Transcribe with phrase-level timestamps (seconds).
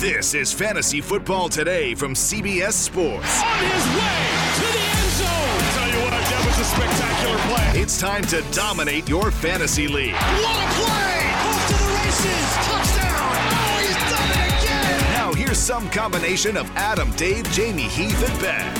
[0.00, 3.42] This is Fantasy Football Today from CBS Sports.
[3.42, 4.18] On his way
[4.54, 5.58] to the end zone.
[5.74, 7.82] Tell you what, that was a spectacular play.
[7.82, 10.12] It's time to dominate your fantasy league.
[10.14, 11.18] What a play!
[11.34, 12.46] Off to the races.
[12.62, 13.42] Touchdown.
[13.50, 15.00] Oh, he's done it again.
[15.14, 18.70] Now here's some combination of Adam, Dave, Jamie, Heath, and Ben.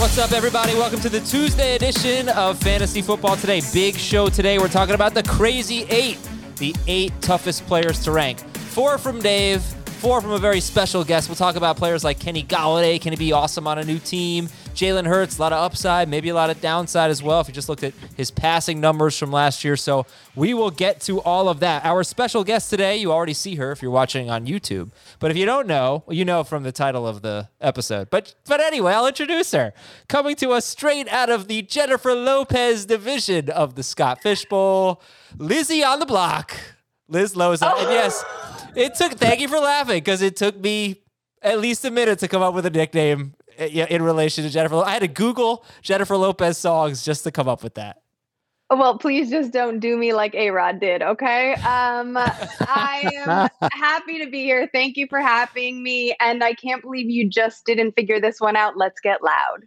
[0.00, 0.74] What's up, everybody?
[0.74, 3.62] Welcome to the Tuesday edition of Fantasy Football Today.
[3.72, 4.58] Big show today.
[4.58, 6.18] We're talking about the crazy eight,
[6.56, 8.42] the eight toughest players to rank.
[8.72, 11.28] Four from Dave, four from a very special guest.
[11.28, 12.98] We'll talk about players like Kenny Golladay.
[12.98, 14.48] Can he be awesome on a new team?
[14.74, 17.52] Jalen Hurts, a lot of upside, maybe a lot of downside as well if you
[17.52, 19.76] just looked at his passing numbers from last year.
[19.76, 21.84] So we will get to all of that.
[21.84, 24.90] Our special guest today, you already see her if you're watching on YouTube.
[25.18, 28.08] But if you don't know, you know from the title of the episode.
[28.08, 29.74] But but anyway, I'll introduce her.
[30.08, 35.02] Coming to us straight out of the Jennifer Lopez division of the Scott Fishbowl,
[35.36, 36.56] Lizzie on the block.
[37.12, 37.70] Liz Loza.
[37.78, 37.90] And oh.
[37.90, 38.24] yes,
[38.74, 41.02] it took thank you for laughing because it took me
[41.42, 44.76] at least a minute to come up with a nickname uh, in relation to Jennifer.
[44.76, 47.98] Lo- I had to Google Jennifer Lopez songs just to come up with that.
[48.70, 51.52] Well, please just don't do me like A Rod did, okay?
[51.54, 53.10] Um, I
[53.60, 54.66] am happy to be here.
[54.72, 56.16] Thank you for having me.
[56.20, 58.78] And I can't believe you just didn't figure this one out.
[58.78, 59.64] Let's get loud.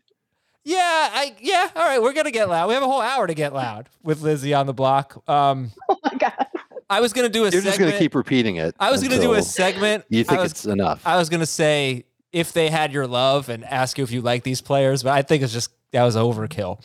[0.64, 1.70] Yeah, I yeah.
[1.76, 2.68] All right, we're gonna get loud.
[2.68, 5.22] We have a whole hour to get loud with Lizzie on the block.
[5.30, 6.48] Um, Oh my God.
[6.90, 7.66] I was gonna do a You're segment.
[7.66, 8.76] just going to keep repeating it.
[8.80, 10.06] I was gonna do a segment.
[10.10, 11.06] You think was, it's enough?
[11.06, 14.44] I was gonna say if they had your love and ask you if you like
[14.44, 16.82] these players, but I think it's just that was overkill.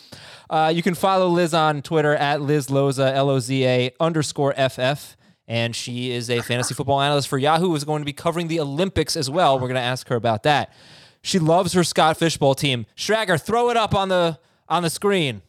[0.49, 4.55] Uh, you can follow Liz on Twitter at Liz Loza L O Z A underscore
[4.55, 5.17] FF.
[5.49, 8.47] And she is a fantasy football analyst for Yahoo, who is going to be covering
[8.47, 9.57] the Olympics as well.
[9.57, 10.73] We're going to ask her about that.
[11.23, 12.87] She loves her Scott Fishbowl team.
[12.97, 15.43] Schrager, throw it up on the on the screen.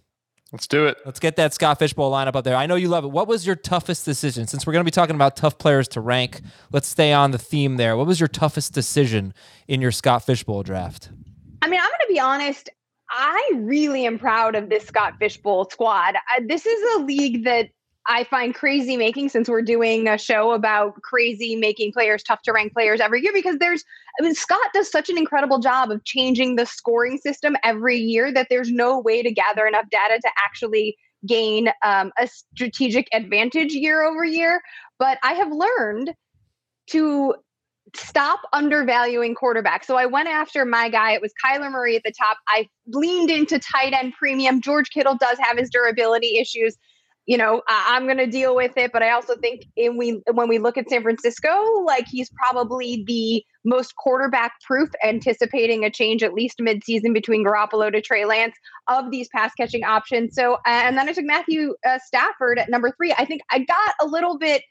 [0.51, 0.97] Let's do it.
[1.05, 2.57] Let's get that Scott Fishbowl lineup up there.
[2.57, 3.11] I know you love it.
[3.11, 4.47] What was your toughest decision?
[4.47, 6.41] Since we're going to be talking about tough players to rank,
[6.73, 7.95] let's stay on the theme there.
[7.95, 9.33] What was your toughest decision
[9.69, 11.09] in your Scott Fishbowl draft?
[11.61, 12.69] I mean, I'm going to be honest.
[13.09, 16.15] I really am proud of this Scott Fishbowl squad.
[16.27, 17.69] I, this is a league that
[18.07, 22.51] I find crazy making since we're doing a show about crazy making players tough to
[22.51, 23.83] rank players every year because there's
[24.19, 28.33] I mean Scott does such an incredible job of changing the scoring system every year
[28.33, 30.97] that there's no way to gather enough data to actually
[31.27, 34.61] gain um, a strategic advantage year over year.
[34.97, 36.13] But I have learned
[36.87, 37.35] to
[37.95, 39.85] stop undervaluing quarterbacks.
[39.85, 41.13] So I went after my guy.
[41.13, 42.37] It was Kyler Murray at the top.
[42.47, 44.61] I leaned into tight end premium.
[44.61, 46.77] George Kittle does have his durability issues.
[47.27, 50.21] You know, I- I'm going to deal with it, but I also think in we
[50.33, 55.91] when we look at San Francisco, like he's probably the most quarterback proof, anticipating a
[55.91, 58.55] change at least midseason between Garoppolo to Trey Lance
[58.87, 60.33] of these pass catching options.
[60.33, 63.13] So, and then I took Matthew uh, Stafford at number three.
[63.17, 64.63] I think I got a little bit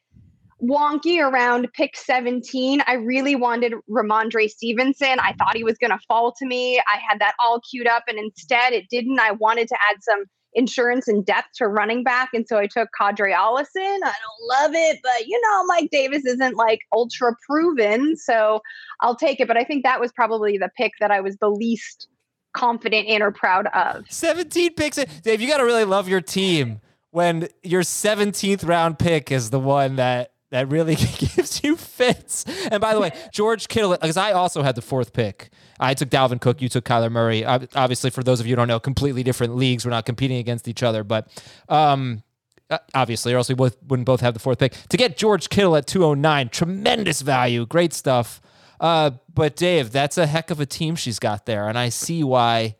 [0.62, 2.82] wonky around pick 17.
[2.86, 5.18] I really wanted Rhamondre Stevenson.
[5.20, 6.78] I thought he was going to fall to me.
[6.80, 9.18] I had that all queued up, and instead it didn't.
[9.20, 10.24] I wanted to add some
[10.54, 13.66] insurance and depth to running back, and so I took Qadree Ollison.
[13.76, 18.60] I don't love it, but you know, Mike Davis isn't like ultra proven, so
[19.00, 19.48] I'll take it.
[19.48, 22.08] But I think that was probably the pick that I was the least
[22.52, 24.04] confident in or proud of.
[24.10, 24.96] 17 picks.
[25.22, 26.80] Dave, you got to really love your team
[27.10, 32.44] when your 17th round pick is the one that that really gives you fits.
[32.70, 35.50] And by the way, George Kittle, because I also had the fourth pick.
[35.78, 37.44] I took Dalvin Cook, you took Kyler Murray.
[37.44, 39.84] Obviously, for those of you who don't know, completely different leagues.
[39.84, 41.28] We're not competing against each other, but
[41.68, 42.22] um,
[42.68, 44.74] uh, obviously, or else we both, wouldn't both have the fourth pick.
[44.88, 48.40] To get George Kittle at 209, tremendous value, great stuff.
[48.80, 52.24] Uh, but Dave, that's a heck of a team she's got there, and I see
[52.24, 52.76] why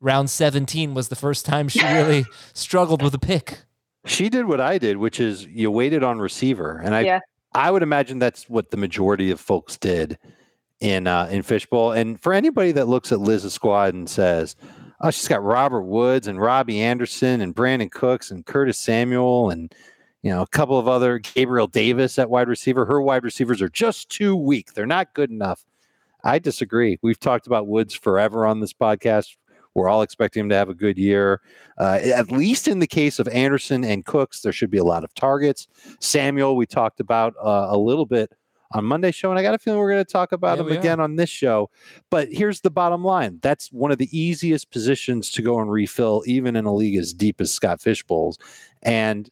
[0.00, 3.62] round 17 was the first time she really struggled with a pick.
[4.06, 7.20] She did what I did, which is you waited on receiver, and I Yeah.
[7.54, 10.18] I would imagine that's what the majority of folks did
[10.80, 11.92] in uh, in fishbowl.
[11.92, 14.56] And for anybody that looks at Liz's squad and says,
[15.00, 19.72] "Oh, she's got Robert Woods and Robbie Anderson and Brandin Cooks and Curtis Samuel and
[20.22, 23.68] you know a couple of other Gabriel Davis at wide receiver," her wide receivers are
[23.68, 24.74] just too weak.
[24.74, 25.64] They're not good enough.
[26.24, 26.98] I disagree.
[27.02, 29.36] We've talked about Woods forever on this podcast.
[29.74, 31.40] We're all expecting him to have a good year.
[31.78, 35.04] Uh, at least in the case of Anderson and Cooks, there should be a lot
[35.04, 35.66] of targets.
[36.00, 38.32] Samuel, we talked about uh, a little bit
[38.72, 40.72] on Monday show, and I got a feeling we're going to talk about Yeah, him
[40.72, 41.70] again on this show.
[42.10, 46.22] But here's the bottom line: that's one of the easiest positions to go and refill,
[46.26, 48.38] even in a league as deep as Scott Fishbowl's.
[48.82, 49.28] And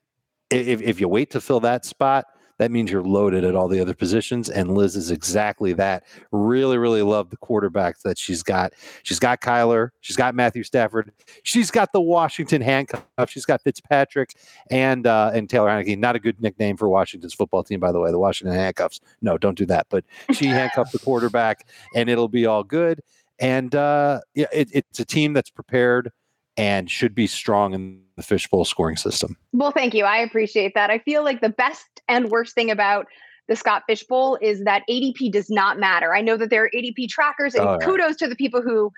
[0.51, 2.27] if, if you wait to fill that spot,
[2.63, 4.49] that means you're loaded at all the other positions.
[4.49, 6.05] And Liz is exactly that.
[6.31, 8.73] Really, really love the quarterbacks that she's got.
[9.03, 9.91] She's got Kyler.
[10.01, 11.13] She's got Matthew Stafford.
[11.43, 13.03] She's got the Washington handcuff.
[13.27, 14.37] She's got Fitzpatrick
[14.71, 15.99] and uh, and Taylor Heinicke.
[15.99, 18.13] Not a good nickname for Washington's football team, by the way.
[18.13, 19.01] The Washington handcuffs.
[19.23, 19.89] No, don't do that.
[19.91, 21.67] But she handcuffed the quarterback,
[21.97, 23.01] and it'll be all good.
[23.41, 26.13] And uh, yeah, it, it's a team that's prepared
[26.57, 29.37] and should be strong in the fishbowl scoring system.
[29.53, 30.05] Well, thank you.
[30.05, 30.91] I appreciate that.
[30.91, 33.07] I feel like the best and worst thing about
[33.49, 36.15] the Scott Fishbowl is that ADP does not matter.
[36.15, 37.85] I know that there are ADP trackers, and Oh, yeah.
[37.87, 38.93] kudos to the people who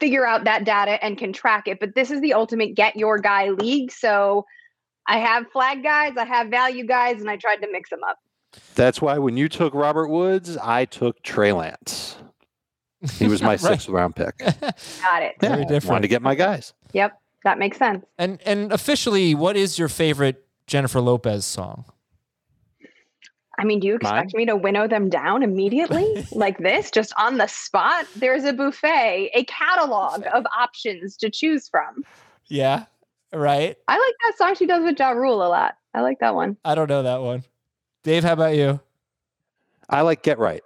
[0.00, 1.78] figure out that data and can track it.
[1.78, 3.92] But this is the ultimate get your guy league.
[3.92, 4.44] So
[5.06, 8.18] I have flag guys, I have value guys, and I tried to mix them up.
[8.74, 12.16] That's why when you took Robert Woods, I took Trey Lance.
[13.18, 13.60] He was my Right.
[13.60, 14.36] sixth round pick.
[14.38, 15.34] Got it.
[15.40, 15.84] Very Yeah, different.
[15.90, 16.72] Wanted to get my guys.
[16.92, 18.04] Yep, that makes sense.
[18.18, 21.84] And and officially, what is your favorite Jennifer Lopez song?
[23.58, 27.38] I mean, do you expect me to winnow them down immediately like this, just on
[27.38, 28.06] the spot?
[28.14, 32.04] There's a buffet, a catalog of options to choose from.
[32.48, 32.84] Yeah,
[33.32, 33.76] right.
[33.88, 35.76] I like that song she does with Ja Rule a lot.
[35.94, 36.58] I like that one.
[36.66, 37.44] I don't know that one.
[38.02, 38.78] Dave, how about you?
[39.88, 40.62] I like Get Right.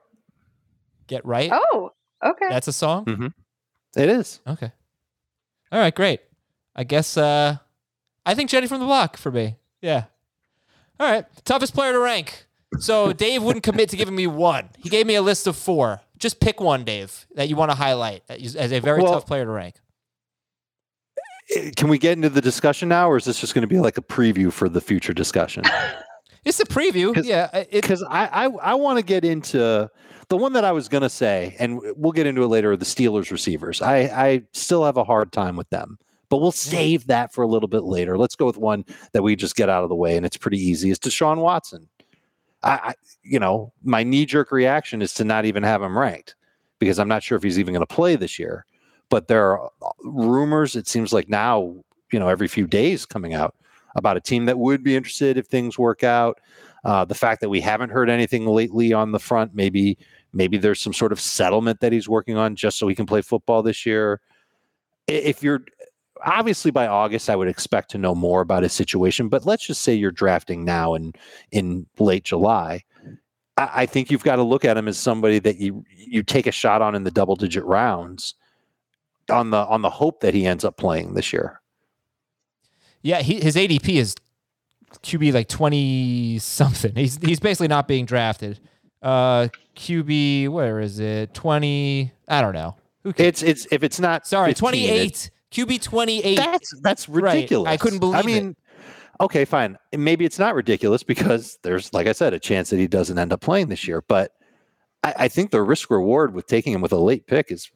[1.07, 1.51] Get right.
[1.53, 1.93] Oh,
[2.25, 2.49] okay.
[2.49, 3.05] That's a song.
[3.05, 3.33] Mm.
[3.97, 4.41] It is.
[4.47, 4.71] Okay.
[5.73, 6.21] All right, great.
[6.77, 7.57] I guess uh
[8.27, 9.57] I think Jenny from the block for me.
[9.83, 10.05] Yeah.
[10.99, 11.25] All right.
[11.45, 12.47] Toughest player to rank.
[12.79, 14.69] So Dave wouldn't commit to giving me one.
[14.79, 16.01] He gave me a list of four.
[16.19, 19.27] Just pick one, Dave, that you want to highlight as as a very Well- tough
[19.27, 19.77] player to rank.
[21.57, 23.79] Eh, Can we get into the discussion now, or is this just going to be
[23.81, 25.65] like a preview for the future discussion?
[26.43, 27.15] It's a preview.
[27.15, 27.65] 'Cause- Yeah.
[27.71, 29.91] Because I, I, I want to get into
[30.31, 32.77] the one that I was going to say, and we'll get into it later.
[32.77, 33.83] The Steelers receivers.
[33.83, 35.99] I, I still have a hard time with them,
[36.29, 38.17] but we'll save that for a little bit later.
[38.17, 40.59] Let's go with one that we just get out of the way, and it's pretty
[40.59, 40.91] easy.
[40.91, 41.89] It's Deshaun Watson.
[42.63, 42.95] I, I
[43.25, 46.37] you know, my knee jerk reaction is to not even have him ranked
[46.79, 48.65] because I'm not sure if he's even going to play this year.
[49.09, 50.77] But there are uh, rumors.
[50.77, 51.75] It seems like now,
[52.13, 53.57] you know, every few days coming out
[53.97, 56.39] about a team that would be interested if things work out.
[56.85, 59.99] Uh, the fact that we haven't heard anything lately on the front, maybe
[60.33, 63.23] maybe there's some sort of settlement that he's working on just so he can play
[63.23, 64.21] football this year.
[65.07, 65.63] If you're
[66.25, 69.29] obviously by August, I would expect to know more about his situation.
[69.29, 71.13] But let's just say you're drafting now in
[71.53, 72.85] in late July.
[73.57, 76.47] I, I think you've got to look at him as somebody that you you take
[76.47, 78.35] a shot on in the double digit rounds
[79.31, 81.61] on the on the hope that he ends up playing this year.
[83.03, 84.17] yeah, he, his ADP is
[85.03, 86.95] QB like 20 something.
[86.95, 88.59] He's he's basically not being drafted.
[89.03, 91.33] Uh QB, where is it?
[91.33, 92.77] 20, I don't know.
[93.05, 93.29] Who cares?
[93.29, 95.31] It's it's if it's not Sorry, 15, it- 28.
[95.51, 96.37] QB 28.
[96.37, 97.35] That's that's Right.
[97.35, 97.71] ridiculous.
[97.71, 98.27] I couldn't believe I it.
[98.27, 98.57] mean,
[99.21, 99.77] okay, fine.
[99.93, 103.33] Maybe it's not ridiculous because there's, like I said, a chance that he doesn't end
[103.33, 104.03] up playing this year.
[104.07, 104.33] But
[105.03, 107.69] I, I think the risk reward with taking him with a late pick is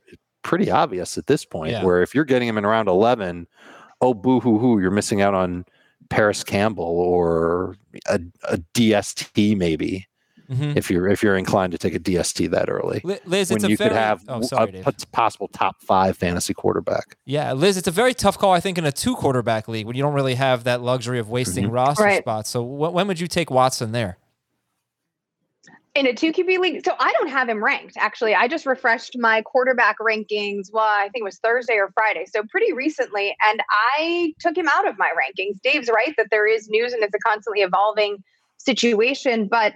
[0.43, 1.73] pretty obvious at this point.
[1.73, 1.83] Yeah.
[1.85, 3.49] Where if you're getting him in round eleven,
[4.01, 5.65] oh boo hoo hoo, you're missing out on
[6.11, 7.77] Parris Campbell or
[8.09, 10.07] a, a DST maybe
[10.51, 10.77] Mhm.
[10.77, 13.01] if you're if you're inclined to take a DST that early.
[13.03, 14.97] Liz, when it's a you very, could have oh, sorry, a Dave.
[15.13, 17.17] possible top five fantasy quarterback.
[17.25, 19.97] Yeah, Liz, it's a very tough call, I think, in a two quarterback league when
[19.97, 21.73] you don't really have that luxury of wasting Mm-hmm.
[21.75, 22.23] roster Right.
[22.23, 22.51] spots.
[22.51, 24.19] So wh- when would you take Watson there?
[25.95, 26.85] in a two QB league.
[26.85, 27.97] So I don't have him ranked.
[27.97, 30.73] Actually, I just refreshed my quarterback rankings.
[30.73, 33.63] Well, I think it was Thursday or Friday, so pretty recently, and
[33.97, 35.61] I took him out of my rankings.
[35.63, 38.17] Dave's right that there is news and it's a constantly evolving
[38.59, 39.75] situation, but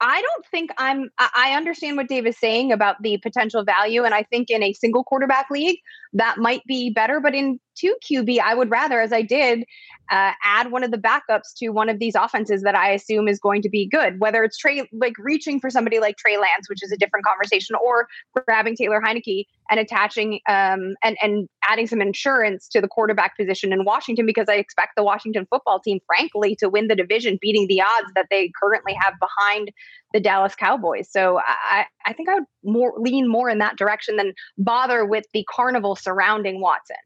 [0.00, 1.10] I don't think I'm.
[1.18, 4.72] I understand what Dave is saying about the potential value, and I think in a
[4.72, 5.78] single quarterback league,
[6.12, 7.20] that might be better.
[7.20, 9.64] But in two QB, I would rather, as I did,
[10.10, 13.38] uh, add one of the backups to one of these offenses that I assume is
[13.38, 14.18] going to be good.
[14.18, 17.76] Whether it's Trey, like reaching for somebody like Trey Lance, which is a different conversation,
[17.76, 23.36] or grabbing Taylor Heinicke and attaching um, and and adding some insurance to the quarterback
[23.36, 27.38] position in Washington, because I expect the Washington football team, frankly, to win the division,
[27.40, 29.70] beating the odds that they currently have behind
[30.12, 31.08] the Dallas Cowboys.
[31.10, 35.24] So I, I think I would more lean more in that direction than bother with
[35.32, 36.96] the carnival surrounding Watson.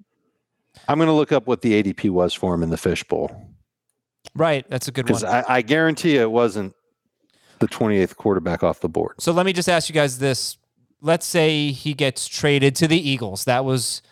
[0.89, 3.31] I'm going to look up what the ADP was for him in the fishbowl
[4.35, 4.69] Right.
[4.69, 5.33] That's a good because one.
[5.33, 6.75] I, I guarantee it wasn't
[7.61, 9.15] the 28th quarterback off the board.
[9.21, 10.57] So let me just ask you guys this.
[11.01, 13.45] Let's say he gets traded to the Eagles.
[13.45, 14.03] That was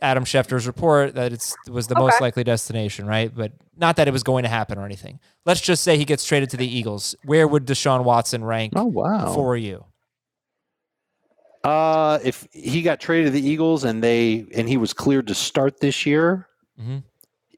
[0.00, 3.32] Adam Schefter's report that it's, it was the most likely destination, right?
[3.34, 5.20] But not that it was going to happen or anything.
[5.44, 7.14] Let's just say he gets traded to the Eagles.
[7.24, 9.32] Where would Deshaun Watson rank Oh wow!
[9.34, 9.84] for you?
[11.62, 15.34] Uh, if he got traded to the Eagles and they and he was cleared to
[15.34, 16.48] start this year,
[16.80, 17.04] Mhm.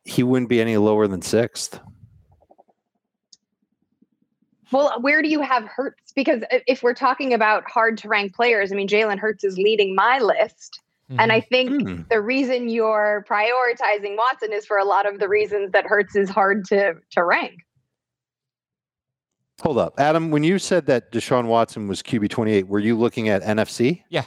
[0.04, 1.80] he wouldn't be any lower than sixth.
[4.72, 6.12] Well, where do you have Hurts?
[6.12, 9.94] Because if we're talking about hard to rank players, I mean, Jalen Hurts is leading
[9.94, 10.80] my list.
[11.18, 12.02] And I think Hmm.
[12.10, 16.28] the reason you're prioritizing Watson is for a lot of the reasons that Hurts is
[16.30, 17.54] hard to, to rank.
[19.62, 20.30] Hold up, Adam.
[20.30, 24.02] When you said that Deshaun Watson was QB 28, were you looking at NFFC?
[24.10, 24.24] Yeah.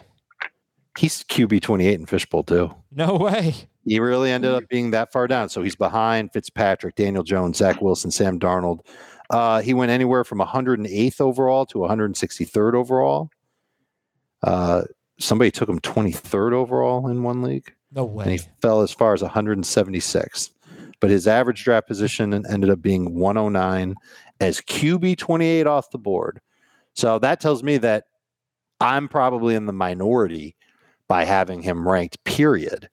[0.98, 2.74] He's QB 28 in fishbowl too.
[2.92, 3.54] No way.
[3.86, 5.50] He really ended up being that far down.
[5.50, 8.80] So he's behind Fitzpatrick, Daniel Jones, Zach Wilson, Sam Darnold.
[9.30, 13.30] Uh, he went anywhere from 108th overall to 163rd overall.
[14.42, 14.84] Uh,
[15.20, 19.22] somebody took him 23rd overall in one league, No and he fell as far as
[19.22, 20.52] 176th.
[21.00, 23.96] But his average draft position ended up being 109
[24.40, 26.42] as QB 28 off the board.
[26.94, 28.06] So that tells me that
[28.82, 30.56] I'm probably in the minority
[31.08, 32.90] by having him ranked, period.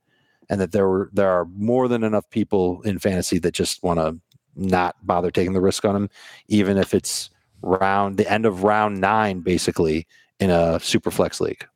[0.51, 3.99] And that there were there are more than enough people in fantasy that just want
[3.99, 4.21] to
[4.55, 6.11] not bother taking the risk on him,
[6.49, 7.31] even if it's
[7.63, 10.07] round the end of round nine, basically
[10.39, 11.67] in a super flex league.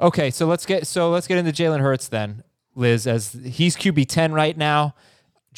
[0.00, 2.42] Okay, so let's get so let's get into Jalen Hurts then,
[2.74, 4.94] Liz, as he's QB ten right now,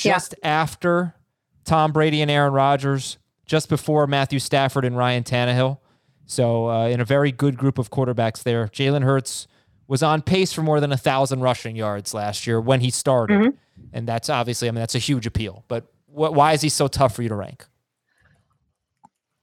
[0.02, 0.14] Yeah.
[0.14, 1.14] just after
[1.64, 5.78] Tom Brady and Aaron Rodgers, just before Matthew Stafford and Ryan Tannehill.
[6.26, 9.46] So uh, in a very good group of quarterbacks there, Jalen Hurts
[9.86, 13.52] was on pace for more than a thousand rushing yards last year when he started,
[13.92, 15.64] and that's obviously I mean that's a huge appeal.
[15.68, 17.66] But wh- why is he so tough for you to rank?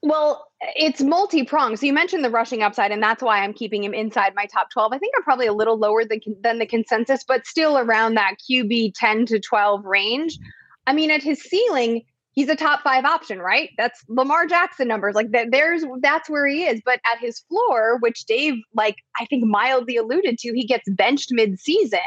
[0.10, 1.78] Well, it's multi pronged.
[1.78, 4.72] So you mentioned the rushing upside, and that's why I'm keeping him inside my top
[4.72, 4.92] 12.
[4.92, 8.38] I think I'm probably a little lower than, than the consensus, but still around that
[8.50, 10.40] QB 10 to 12 range.
[10.88, 12.02] I mean, at his ceiling,
[12.32, 13.70] he's a top five option, right?
[13.78, 15.14] That's Lamar Jackson numbers.
[15.14, 16.82] Like that, there's that's where he is.
[16.84, 21.32] But at his floor, which Dave, like I think mildly alluded to, he gets benched
[21.32, 22.00] mid-season.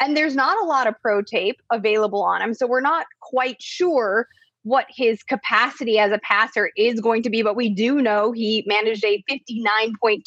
[0.00, 2.52] And there's not a lot of pro tape available on him.
[2.52, 4.26] So we're not quite sure
[4.64, 8.64] what his capacity as a passer is going to be, but we do know he
[8.66, 10.20] managed a 59.2%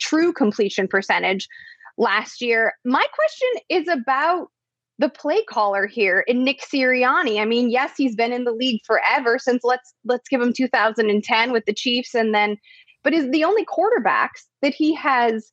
[0.00, 1.46] true completion percentage
[1.96, 2.72] last year.
[2.84, 4.48] My question is about
[4.98, 7.40] the play caller here in Nick Sirianni.
[7.40, 11.52] I mean, yes, he's been in the league forever since let's let's give him 2010
[11.52, 12.56] with the Chiefs and then
[13.04, 15.50] but is the only quarterbacks that he has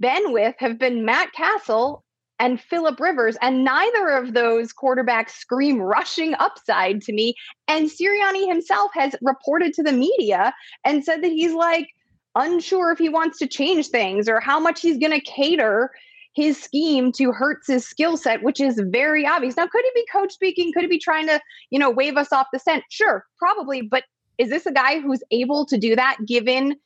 [0.00, 2.04] been with have been Matt Cassel
[2.38, 7.34] and Philip Rivers, and neither of those quarterbacks scream rushing upside to me.
[7.68, 11.88] And Sirianni himself has reported to the media and said that he's like
[12.34, 15.90] unsure if he wants to change things or how much he's going to cater
[16.34, 19.56] his scheme to Hurts's skill set, which is very obvious.
[19.56, 20.70] Now, could it be coach speaking?
[20.72, 21.40] Could it be trying to,
[21.70, 22.84] you know, wave us off the scent?
[22.90, 23.80] Sure, probably.
[23.80, 24.04] But
[24.36, 26.76] is this a guy who's able to do that given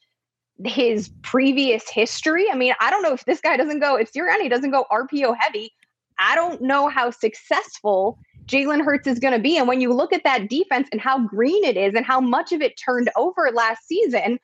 [0.64, 2.50] his previous history?
[2.50, 5.36] I mean, I don't know if this guy doesn't go, if Sirianni doesn't go RPO
[5.38, 5.72] heavy,
[6.18, 9.56] I don't know how successful Jalen Hurts is going to be.
[9.56, 12.52] And when you look at that defense and how green it is and how much
[12.52, 14.38] of it turned over last season,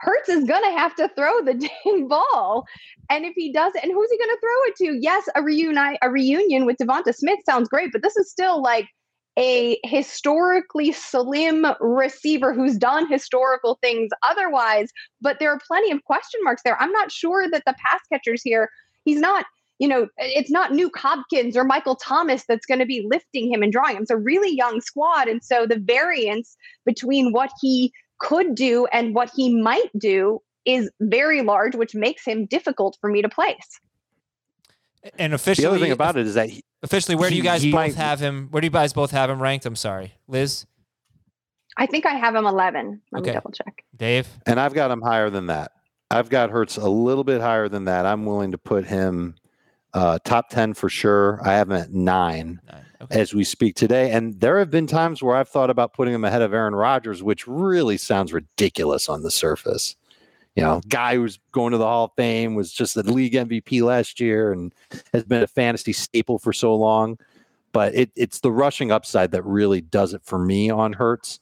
[0.00, 2.66] Hurts is going to have to throw the dang ball.
[3.10, 4.98] And if he does and who's he going to throw it to?
[5.00, 8.86] Yes, a reunite a reunion with Devonta Smith sounds great, but this is still like
[9.38, 14.90] a historically slim receiver who's done historical things otherwise,
[15.20, 16.80] but there are plenty of question marks there.
[16.80, 18.68] I'm not sure that the pass catchers here,
[19.04, 19.46] he's not,
[19.78, 23.62] you know, it's not Nuke Hopkins or Michael Thomas that's going to be lifting him
[23.62, 24.02] and drawing him.
[24.02, 25.28] It's a really young squad.
[25.28, 30.90] And so the variance between what he could do and what he might do is
[31.00, 33.78] very large, which makes him difficult for me to place.
[35.18, 37.62] And officially, The other thing about it is that he, officially, where do you guys
[37.64, 38.48] both might- have him?
[38.50, 39.64] Where do you guys both have him ranked?
[39.66, 40.66] I'm sorry, Liz,
[41.76, 43.00] I think I have him 11.
[43.12, 43.30] Let Okay.
[43.30, 43.84] me double check.
[43.96, 44.28] Dave.
[44.46, 45.72] and I've got him higher than that.
[46.10, 48.06] I've got Hurts a little bit higher than that.
[48.06, 49.34] I'm willing to put him
[49.94, 51.40] Uh, top 10 for sure.
[51.42, 52.84] I have him at nine, Nine.
[53.00, 53.20] Okay.
[53.20, 54.10] as we speak today.
[54.12, 57.22] And there have been times where I've thought about putting him ahead of Aaron Rodgers,
[57.22, 59.96] which really sounds ridiculous on the surface.
[60.58, 63.80] You know, guy who's going to the Hall of Fame was just the league MVP
[63.80, 64.74] last year and
[65.12, 67.16] has been a fantasy staple for so long.
[67.70, 71.38] But it, it's the rushing upside that really does it for me on Hurts.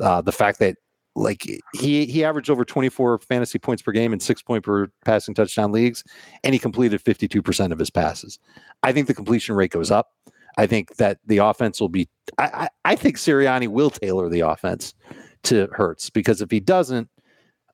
[0.00, 0.76] Uh, the fact that
[1.14, 1.42] like
[1.74, 5.70] he he averaged over 24 fantasy points per game and six point per passing touchdown
[5.70, 6.02] leagues,
[6.42, 8.38] and he completed 52% of his passes.
[8.82, 10.12] I think the completion rate goes up.
[10.56, 12.08] I think that the offense will be.
[12.38, 14.94] I, I, I think Sirianni will tailor the offense
[15.42, 17.10] to Hurts because if he doesn't,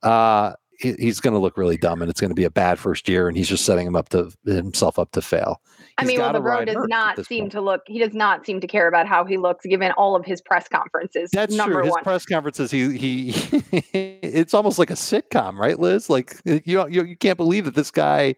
[0.03, 2.79] uh, he, he's going to look really dumb, and it's going to be a bad
[2.79, 5.61] first year, and he's just setting him up to himself up to fail.
[5.99, 7.53] I mean, well, the ride does not seem point.
[7.53, 7.83] to look.
[7.87, 10.67] He does not seem to care about how he looks, given all of his press
[10.69, 11.31] conferences.
[11.33, 11.85] That's number true.
[11.85, 12.03] His one.
[12.03, 13.29] press conferences, he he,
[13.93, 16.09] it's almost like a sitcom, right, Liz?
[16.09, 18.35] Like you don't- you you can't believe that this guy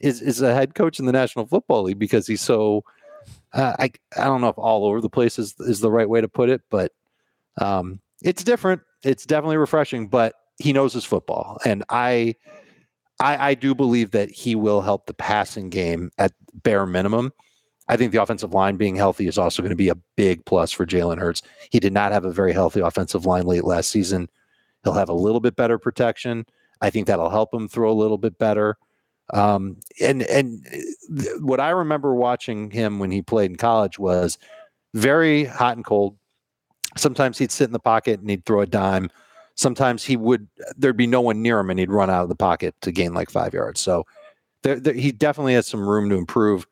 [0.00, 2.82] is is a head coach in the National Football League because he's so.
[3.52, 6.20] Uh, I I don't know if all over the place is is the right way
[6.20, 6.90] to put it, but
[7.60, 8.82] um, it's different.
[9.04, 12.36] It's definitely refreshing, but he knows his football, and I.
[13.20, 17.32] I, I do believe that he will help the passing game at bare minimum.
[17.88, 20.72] I think the offensive line being healthy is also going to be a big plus
[20.72, 21.42] for Jalen Hurts.
[21.70, 24.28] He did not have a very healthy offensive line late last season.
[24.82, 26.44] He'll have a little bit better protection.
[26.80, 28.76] I think that'll help him throw a little bit better.
[29.32, 30.64] Um, and and
[31.16, 34.38] th- what I remember watching him when he played in college was
[34.92, 36.18] very hot and cold.
[36.96, 39.10] Sometimes he'd sit in the pocket and he'd throw a dime.
[39.56, 42.34] Sometimes he would there'd be no one near him and he'd run out of the
[42.34, 43.80] pocket to gain like five yards.
[43.80, 44.04] So
[44.62, 46.66] there, there, he definitely has some room to improve,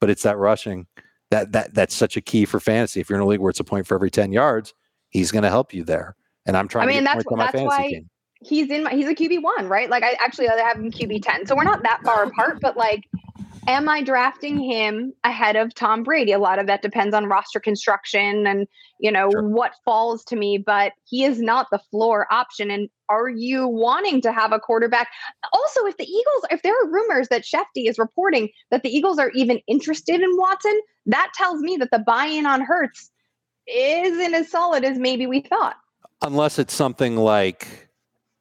[0.00, 0.86] but it's that rushing
[1.30, 3.00] that that that's such a key for fantasy.
[3.00, 4.74] If you're in a league where it's a point for every ten yards,
[5.10, 6.16] he's going to help you there.
[6.46, 8.10] And I'm trying I mean, to get that's that's fantasy why team.
[8.40, 9.90] he's in my he's a QB one, right?
[9.90, 12.60] Like I actually I have him QB ten, so we're not that far apart.
[12.60, 13.04] But like,
[13.68, 16.32] am I drafting him ahead of Tom Brady?
[16.32, 18.66] A lot of that depends on roster construction and
[18.98, 19.46] you know Sure.
[19.48, 20.58] what falls to me.
[20.58, 22.70] But he is not the floor option.
[22.70, 25.08] And are you wanting to have a quarterback?
[25.52, 29.18] Also, if the Eagles, if there are rumors that Schefty is reporting that the Eagles
[29.18, 33.10] are even interested in Watson, that tells me that the buy-in on Hurts
[33.66, 35.76] isn't as solid as maybe we thought.
[36.22, 37.87] unless it's something like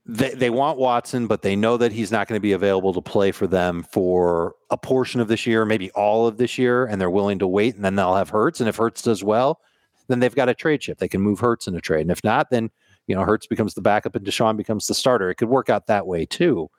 [0.08, 3.02] they, they want Watson, but they know that he's not going to be available to
[3.02, 7.00] play for them for a portion of this year, maybe all of this year, and
[7.00, 8.62] they're willing to wait, and then they'll have Hurts.
[8.62, 9.60] And if Hurts does well,
[10.08, 10.98] then they've got a trade chip.
[11.00, 12.02] They can move Hurts in a trade.
[12.02, 12.72] And if not, then
[13.08, 15.30] you know Hurts becomes the backup and Deshaun becomes the starter.
[15.30, 16.70] It could work out that way too.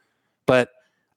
[0.46, 0.70] But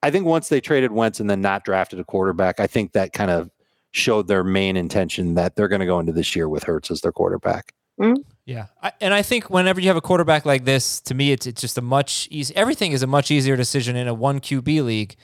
[0.04, 3.14] I think once they traded Wentz and then not drafted a quarterback, I think that
[3.14, 3.50] kind of
[3.92, 7.02] showed their main intention that they're going to go into this year with Hurts as
[7.02, 7.74] their quarterback.
[8.00, 8.22] Mm-hmm.
[8.46, 11.46] Yeah, I, and I think whenever you have a quarterback like this, to me, it's
[11.46, 12.56] it's just a much easy.
[12.56, 15.16] Everything is a much easier decision in a one QB league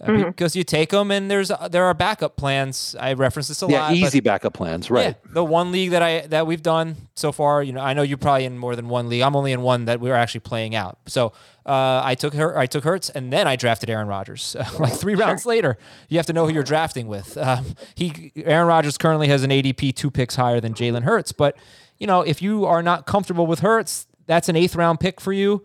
[0.00, 2.96] uh, because you take them and there's uh, there are backup plans.
[2.98, 3.88] I reference this a Yeah, lot.
[3.90, 5.16] but- easy backup plans, right?
[5.24, 8.02] Yeah, the one league that I that we've done so far, you know, I know
[8.02, 9.22] you're probably in more than one league.
[9.22, 10.98] I'm only in one that we are actually playing out.
[11.06, 11.26] So
[11.64, 14.56] uh, I took her, I took Hurts, and then I drafted Aaron Rodgers.
[14.80, 17.38] like three rounds later, you have to know who you're drafting with.
[17.38, 21.56] Um, he Aaron Rodgers currently has an ADP two picks higher than Jalen Hurts, but
[22.04, 25.32] you know, if you are not comfortable with Hurts, that's an eighth round pick for
[25.32, 25.64] you.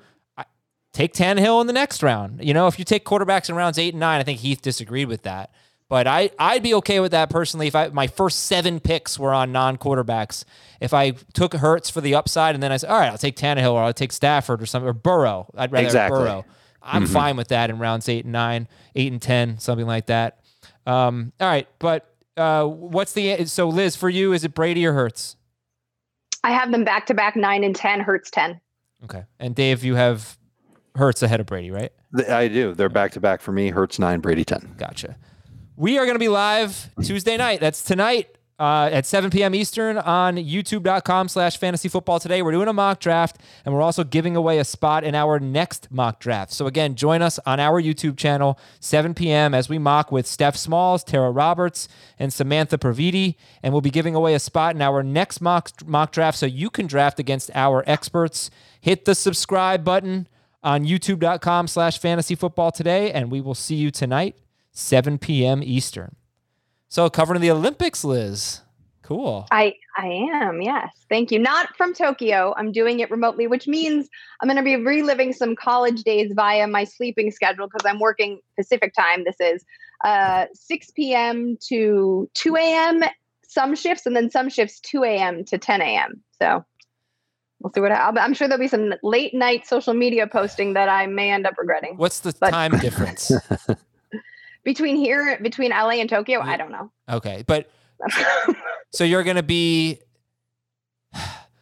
[0.94, 2.42] Take Tannehill in the next round.
[2.42, 5.10] You know, if you take quarterbacks in rounds eight and nine, I think Heath disagreed
[5.10, 5.52] with that.
[5.90, 9.34] But I, I'd be okay with that personally if I my first seven picks were
[9.34, 10.46] on non quarterbacks.
[10.80, 13.36] If I took Hurts for the upside and then I said, all right, I'll take
[13.36, 15.52] Tannehill or I'll take Stafford or something or Burrow.
[15.58, 16.20] I'd rather Exactly.
[16.20, 16.46] Burrow.
[16.82, 20.40] I'm fine with that in rounds eight and nine, eight and ten, something like that.
[20.88, 24.32] Um, all right, but uh, what's the so Liz for you?
[24.32, 25.36] Is it Brady or Hurts?
[26.44, 28.00] I have them back to back nine and ten.
[28.00, 28.60] Hurts ten.
[29.04, 30.38] Okay, and Dave, you have
[30.96, 31.92] Hurts ahead of Brady, right?
[32.28, 32.74] I do.
[32.74, 33.70] They're back to back for me.
[33.70, 34.76] Hurts nine, Brady ten.
[34.78, 35.18] Gotcha.
[35.76, 37.60] We are going to be live Tuesday night.
[37.62, 39.56] That's tonight uh, at 7 p.m.
[39.56, 42.42] Eastern on youtube.com slash fantasy football today.
[42.42, 45.90] We're doing a mock draft and we're also giving away a spot in our next
[45.90, 46.52] mock draft.
[46.52, 49.54] So again, join us on our YouTube channel, 7 p.m.
[49.54, 51.88] as we mock with Steph Smalls, Tara Roberts,
[52.20, 53.36] and Samantha Praviti.
[53.64, 56.70] And we'll be giving away a spot in our next mock, mock draft so you
[56.70, 58.52] can draft against our experts.
[58.82, 60.28] Hit the subscribe button
[60.62, 64.36] on youtube.com slash fantasy football today, and we will see you tonight,
[64.74, 65.64] 7 p.m.
[65.64, 66.18] Eastern.
[66.90, 68.62] So covering the Olympics, Liz.
[69.04, 69.48] Cool.
[69.52, 70.62] I I am.
[70.62, 70.92] Yes.
[71.10, 71.40] Thank you.
[71.40, 72.54] Not from Tokyo.
[72.58, 74.08] I'm doing it remotely, which means
[74.40, 78.40] I'm going to be reliving some college days via my sleeping schedule because I'm working
[78.56, 79.24] Pacific time.
[79.24, 79.64] This is
[80.04, 81.58] uh, 6 p.m.
[81.70, 83.04] to 2 a.m.
[83.48, 85.44] Some shifts, and then some shifts 2 a.m.
[85.46, 86.22] to 10 a.m.
[86.40, 86.64] So
[87.62, 90.88] we'll see what I, I'm sure there'll be some late night social media posting that
[90.88, 91.98] I may end up regretting.
[91.98, 93.32] What's the But- time difference?
[94.70, 96.92] between here, between LA and Tokyo, I don't know.
[97.10, 97.72] Okay, but
[98.92, 100.00] so you're going to be.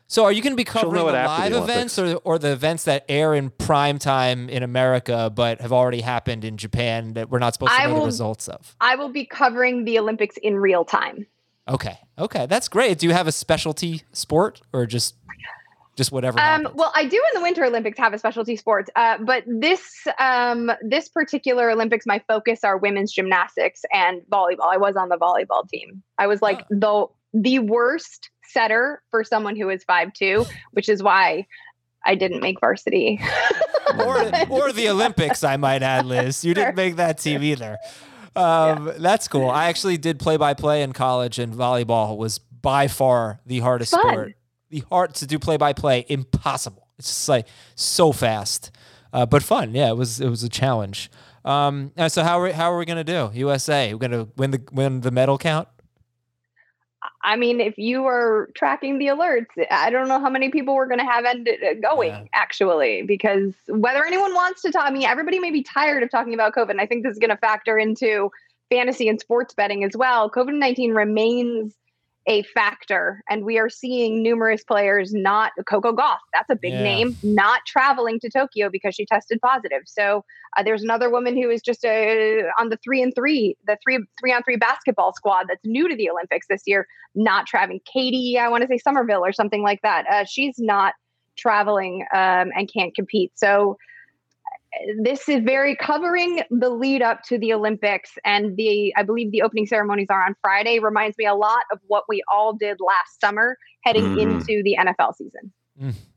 [0.09, 2.85] So are you going to be covering the live the events or or the events
[2.85, 7.39] that air in prime time in America but have already happened in Japan that we're
[7.39, 8.73] not supposed to I know the results of?
[8.79, 11.27] I will be covering the Olympics in real time.
[11.67, 12.99] Okay, okay, that's great.
[12.99, 15.15] Do you have a specialty sport or just
[15.97, 16.39] just whatever?
[16.39, 20.07] Um, well, I do in the Winter Olympics have a specialty sports, uh, but this
[20.19, 24.71] um, this particular Olympics, my focus are women's gymnastics and volleyball.
[24.71, 26.03] I was on the volleyball team.
[26.17, 31.03] I was like the the worst setter for someone who is five two, which is
[31.03, 31.47] why
[32.05, 33.19] I didn't make varsity.
[33.99, 36.45] or, or the Olympics, I might add, Liz.
[36.45, 37.77] You didn't make that team either.
[38.36, 39.49] Um, That's cool.
[39.49, 43.91] I actually did play by play in college, and volleyball was by far the hardest
[43.91, 44.01] Fun.
[44.01, 44.33] sport.
[44.69, 46.88] The hard to do play by play, impossible.
[46.99, 48.71] It's just like so fast,
[49.13, 49.73] uh, but fun.
[49.73, 51.10] Yeah, it was it was a challenge.
[51.45, 53.32] Um, so how are how are we gonna do?
[53.34, 55.67] USA, we're gonna win the win the medal count.
[57.23, 60.88] I mean, if you were tracking the alerts, I don't know how many people were
[60.88, 62.23] going to have ended uh, going Yeah.
[62.34, 66.34] actually, because whether anyone wants to talk, I mean, everybody may be tired of talking
[66.34, 66.71] about COVID.
[66.71, 68.32] And I think this is going to factor into
[68.69, 70.30] fantasy and sports betting as well.
[70.30, 71.73] COVID 19 remains
[72.27, 76.83] a factor, and we are seeing numerous players not Coco Gauff, that's a big Yeah.
[76.83, 79.83] name, not traveling to Tokyo because she tested positive.
[79.85, 80.25] So
[80.57, 81.89] uh, there's another woman who is just uh,
[82.59, 85.95] on the three and three, the three three on three basketball squad that's new to
[85.95, 86.85] the Olympics this year,
[87.15, 87.79] not traveling.
[87.91, 90.05] Katie, I want to say Somerville or something like that.
[90.11, 90.93] Uh, she's not
[91.37, 93.31] traveling um, and can't compete.
[93.35, 93.77] So
[95.03, 99.41] this is very covering the lead up to the Olympics and the I believe the
[99.41, 100.79] opening ceremonies are on Friday.
[100.79, 104.21] Reminds me a lot of what we all did last summer heading Mhm.
[104.21, 105.51] into the NFL season.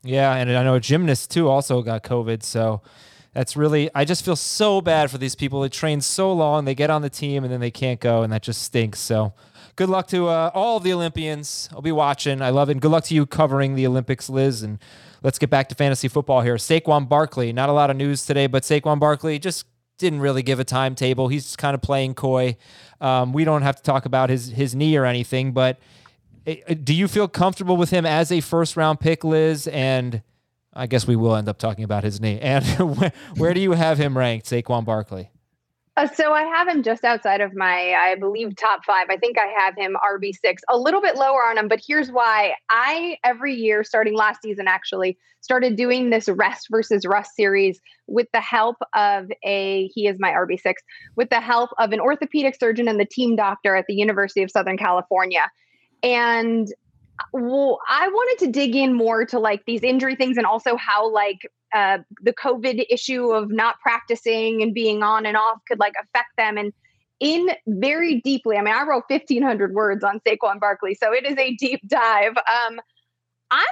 [0.03, 2.43] Yeah, and I know a gymnast too also got COVID.
[2.43, 2.81] So
[3.33, 5.61] that's really I just feel so bad for these people.
[5.61, 8.33] They train so long, they get on the team and then they can't go, and
[8.33, 8.99] that just stinks.
[8.99, 9.33] So
[9.75, 11.69] good luck to uh, all the Olympians.
[11.71, 12.41] I'll be watching.
[12.41, 12.73] I love it.
[12.73, 14.63] And good luck to you covering the Olympics, Liz.
[14.63, 14.79] And
[15.23, 16.55] let's get back to fantasy football here.
[16.55, 17.53] Saquon Barkley.
[17.53, 19.65] Not a lot of news today, but Saquon Barkley just
[19.97, 21.27] didn't really give a timetable.
[21.27, 22.57] He's just kind of playing coy.
[22.99, 25.79] Um, we don't have to talk about his his knee or anything, but
[26.45, 29.67] do you feel comfortable with him as a first round pick, Liz?
[29.67, 30.23] And
[30.73, 32.39] I guess we will end up talking about his knee.
[32.39, 32.65] And
[32.97, 35.29] where, where do you have him ranked, Saquon Barkley?
[36.01, 39.07] Uh, so I have him just outside of my, I believe, top five.
[39.11, 42.55] I think I have him RB6, a little bit lower on him, but here's why.
[42.71, 48.25] I, every year, starting last season, actually, started doing this rest versus rust series with
[48.33, 50.73] the help of a, he is my RB6,
[51.17, 54.49] with the help of an orthopedic surgeon and the team doctor at the University of
[54.49, 55.51] Southern California.
[56.01, 56.67] And
[57.31, 61.11] well, I wanted to dig in more to like these injury things and also how
[61.11, 61.41] like
[61.73, 66.29] uh, the COVID issue of not practicing and being on and off could like affect
[66.37, 66.57] them.
[66.57, 66.73] And
[67.19, 71.37] in very deeply, I mean, I wrote 1,500 words on Saquon Barkley, so it is
[71.37, 72.35] a deep dive.
[72.37, 72.79] Um,
[73.51, 73.65] I'm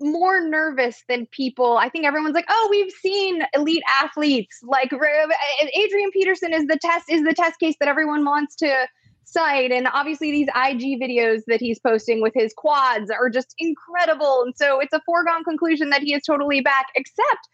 [0.00, 1.78] more nervous than people.
[1.78, 7.08] I think everyone's like, oh, we've seen elite athletes like Adrian Peterson is the test
[7.08, 8.88] is the test case that everyone wants to
[9.32, 9.72] cite.
[9.72, 14.42] And obviously, these IG videos that he's posting with his quads are just incredible.
[14.44, 17.48] And so it's a foregone conclusion that he is totally back, except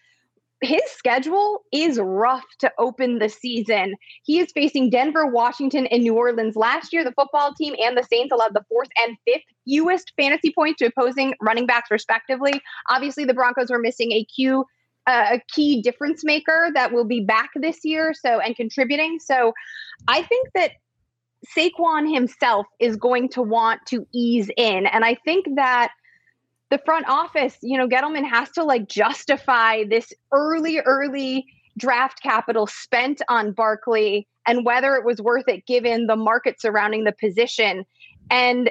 [0.61, 3.95] his schedule is rough to open the season.
[4.25, 6.57] He is facing Denver, Washington, and New Orleans.
[6.57, 10.53] Last year, the football team and the Saints allowed the fourth and fifth fewest fantasy
[10.53, 12.61] points to opposing running backs, respectively.
[12.91, 14.65] Obviously, the Broncos were missing a Q.
[15.07, 19.19] Uh, a key difference maker that will be back this year, so and contributing.
[19.19, 19.55] So,
[20.07, 20.73] I think that
[21.57, 24.87] Saquon himself is going to want to ease in.
[24.87, 25.93] And I think that
[26.71, 31.47] the front office, you know, Gettleman has to like justify this early, early
[31.77, 37.05] draft capital spent on Barkley and whether it was worth it given the market surrounding
[37.05, 37.85] the position.
[38.31, 38.71] And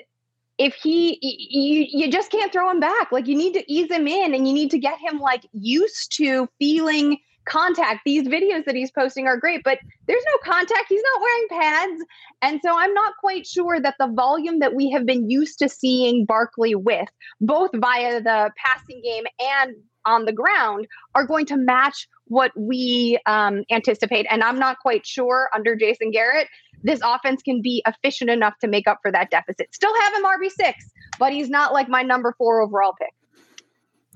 [0.57, 3.11] if he, you, you just can't throw him back.
[3.11, 6.15] Like you need to ease him in and you need to get him like used
[6.17, 8.01] to feeling contact.
[8.05, 10.85] These videos that he's posting are great, but there's no contact.
[10.89, 12.03] He's not wearing pads.
[12.41, 15.69] And so I'm not quite sure that the volume that we have been used to
[15.69, 17.09] seeing Barkley with,
[17.41, 23.19] both via the passing game and on the ground, are going to match what we
[23.25, 24.25] um, anticipate.
[24.29, 26.47] And I'm not quite sure under Jason Garrett,
[26.83, 29.73] this offense can be efficient enough to make up for that deficit.
[29.73, 30.73] Still have him RB6,
[31.19, 33.13] but he's not like my number four overall pick.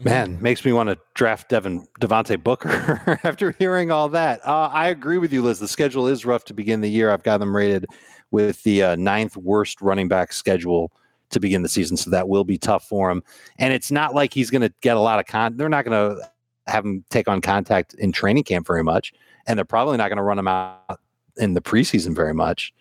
[0.03, 4.45] Man, makes me want to draft Devin Devontae Booker after hearing all that.
[4.45, 5.59] Uh, I agree with you, Liz.
[5.59, 7.11] The schedule is rough to begin the year.
[7.11, 7.85] I've got them rated
[8.31, 10.91] with the uh, ninth worst running back schedule
[11.29, 13.23] to begin the season, so that will be tough for him.
[13.57, 15.57] And it's not like he's going to get a lot of con.
[15.57, 16.31] They're not going to
[16.67, 19.13] have him take on contact in training camp very much,
[19.47, 20.99] and they're probably not going to run him out
[21.37, 22.73] in the preseason very much.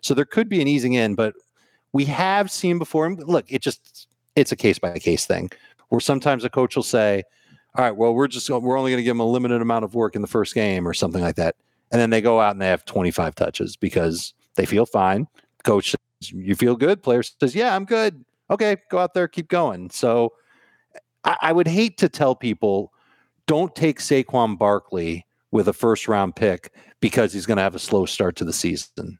[0.00, 1.34] So there could be an easing in, but
[1.92, 3.06] we have seen before.
[3.06, 5.50] And look, it just it's a case by case thing
[5.92, 7.22] where sometimes a coach will say,
[7.74, 9.94] "All right, well, we're just we're only going to give them a limited amount of
[9.94, 11.54] work in the first game or something like that,"
[11.90, 15.26] and then they go out and they have 25 touches because they feel fine.
[15.64, 19.48] Coach says, "You feel good." Player says, "Yeah, I'm good." Okay, go out there, keep
[19.48, 19.90] going.
[19.90, 20.32] So
[21.24, 22.90] I, I would hate to tell people,
[23.46, 27.78] don't take Saquon Barkley with a first round pick because he's going to have a
[27.78, 29.18] slow start to the season.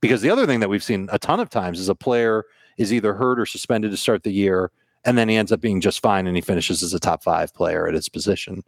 [0.00, 2.46] Because the other thing that we've seen a ton of times is a player
[2.78, 4.72] is either hurt or suspended to start the year,
[5.04, 7.54] and then he ends up being just fine and he finishes as a top five
[7.54, 8.62] player at his position.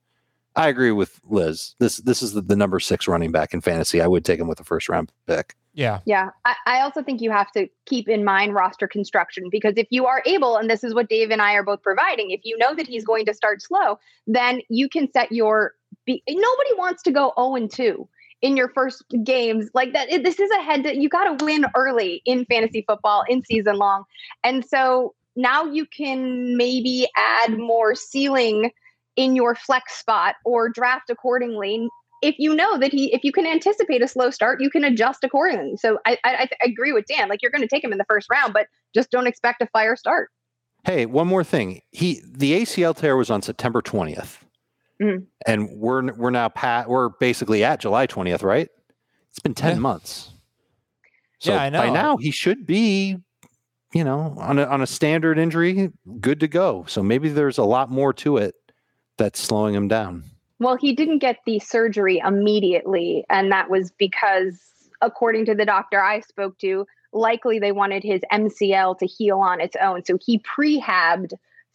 [0.55, 1.75] I agree with Liz.
[1.79, 4.01] This this is the, the number six running back in fantasy.
[4.01, 5.55] I would take him with a first round pick.
[5.75, 6.01] Yeah.
[6.07, 6.31] Yeah.
[6.47, 10.07] I, I also think you have to keep in mind roster construction because if you
[10.07, 12.75] are able, and this is what Dave and I are both providing, if you know
[12.75, 15.75] that he's going to start slow, then you can set your.
[16.07, 18.09] Be, nobody wants to go 0 and 2
[18.41, 20.11] in your first games like that.
[20.11, 23.45] It, this is a head that you got to win early in fantasy football in
[23.45, 24.05] season long.
[24.45, 28.71] And so now you can maybe add more ceiling
[29.17, 31.89] in your flex spot or draft accordingly.
[32.23, 35.23] If you know that he if you can anticipate a slow start you can adjust
[35.23, 35.77] accordingly.
[35.77, 37.29] So i i, I agree with dan.
[37.29, 39.67] Like you're going to take him in the first round but just don't expect a
[39.67, 40.31] fire start.
[40.85, 41.83] Hey one more thing.
[41.93, 44.39] He the acl tear was on september 20th
[45.01, 45.25] mm-hmm.
[45.47, 48.69] and we're we're now pat we're basically at july 20th right?
[49.31, 49.79] It's been 10 yeah.
[49.79, 50.33] months.
[51.41, 51.81] So yeah, I know.
[51.81, 53.19] by now he should be
[53.97, 57.65] you know on a, on a standard injury good to go so maybe there's a
[57.65, 58.55] lot more to it
[59.17, 60.23] that's slowing him down
[60.59, 63.25] well, he didn't get the surgery immediately.
[63.29, 64.59] And that was because,
[65.03, 69.61] according to the doctor I spoke to, likely they wanted his MCL to heal on
[69.61, 70.05] its own.
[70.05, 71.33] So he prehabbed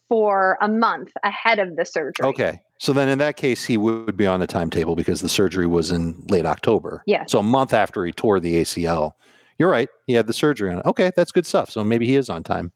[0.08, 2.26] for a month ahead of the surgery.
[2.26, 2.60] Okay.
[2.78, 5.90] So then in that case, he would be on the timetable because the surgery was
[5.90, 7.02] in late October.
[7.06, 7.24] Yeah.
[7.26, 9.12] So a month after he tore the ACL.
[9.62, 9.88] You're right.
[10.08, 10.86] He had the surgery on it.
[10.86, 11.12] Okay.
[11.14, 11.70] That's good stuff.
[11.70, 12.72] So maybe he is on time.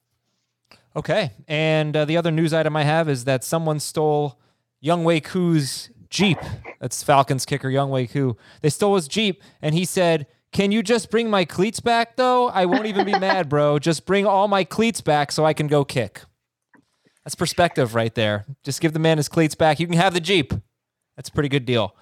[0.94, 1.33] Okay.
[1.49, 4.38] And uh, the other news item I have is that someone stole
[4.85, 6.38] Younghoe Koo's Jeep.
[6.79, 8.37] That's Falcons kicker Younghoe Koo.
[8.62, 12.51] They stole his Jeep, and he said, Can you just bring my cleats back, though?
[12.51, 13.81] I won't even be mad, bro.
[13.81, 16.20] Just bring all my cleats back so I can go kick.
[17.25, 18.46] That's perspective right there.
[18.62, 19.81] Just give the man his cleats back.
[19.81, 20.55] You can have the Jeep.
[21.16, 21.96] That's a pretty good deal.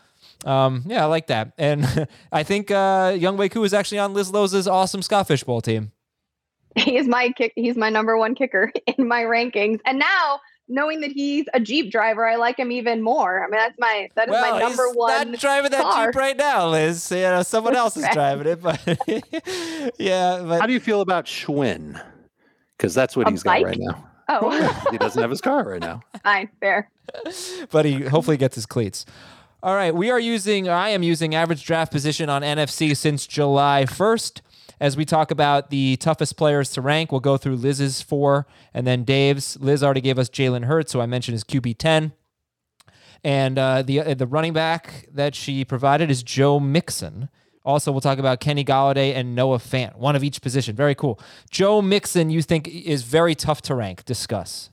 [0.44, 1.52] Um, yeah, I like that.
[1.58, 5.60] And I think uh, Younghoe Koo is actually on Liz Loza's awesome Scott Fish Bowl
[5.60, 5.92] team.
[6.76, 7.52] He's my kick.
[7.54, 9.80] He's my number one kicker in my rankings.
[9.86, 13.44] And now knowing that he's a Jeep driver, I like him even more.
[13.44, 15.30] I mean, that's my that is well, my number one.
[15.30, 16.06] Not driving that car.
[16.06, 17.10] Jeep right now, Liz.
[17.10, 18.80] You know, someone else is driving it, but
[19.98, 20.42] yeah.
[20.44, 22.02] But how do you feel about Schwinn?
[22.76, 23.62] Because that's what a he's bike?
[23.62, 24.08] got right now.
[24.28, 26.00] Oh, he doesn't have his car right now.
[26.22, 26.90] Fine, fair.
[27.70, 29.04] but he hopefully gets his cleats.
[29.64, 30.68] All right, we are using.
[30.68, 34.42] I am using average draft position on NFFC since July first
[34.78, 38.86] as we talk about the toughest players to rank, we'll go through Liz's four and
[38.86, 39.58] then Dave's.
[39.58, 42.12] Liz already gave us Jalen Hurts, so I mentioned his QB 10.
[43.24, 47.30] And uh, the uh, the running back that she provided is Joe Mixon.
[47.64, 50.76] Also, we'll talk about Kenny Golladay and Noah Fant, one of each position.
[50.76, 51.18] Very cool.
[51.50, 54.04] Joe Mixon, you think is very tough to rank.
[54.04, 54.68] Discuss.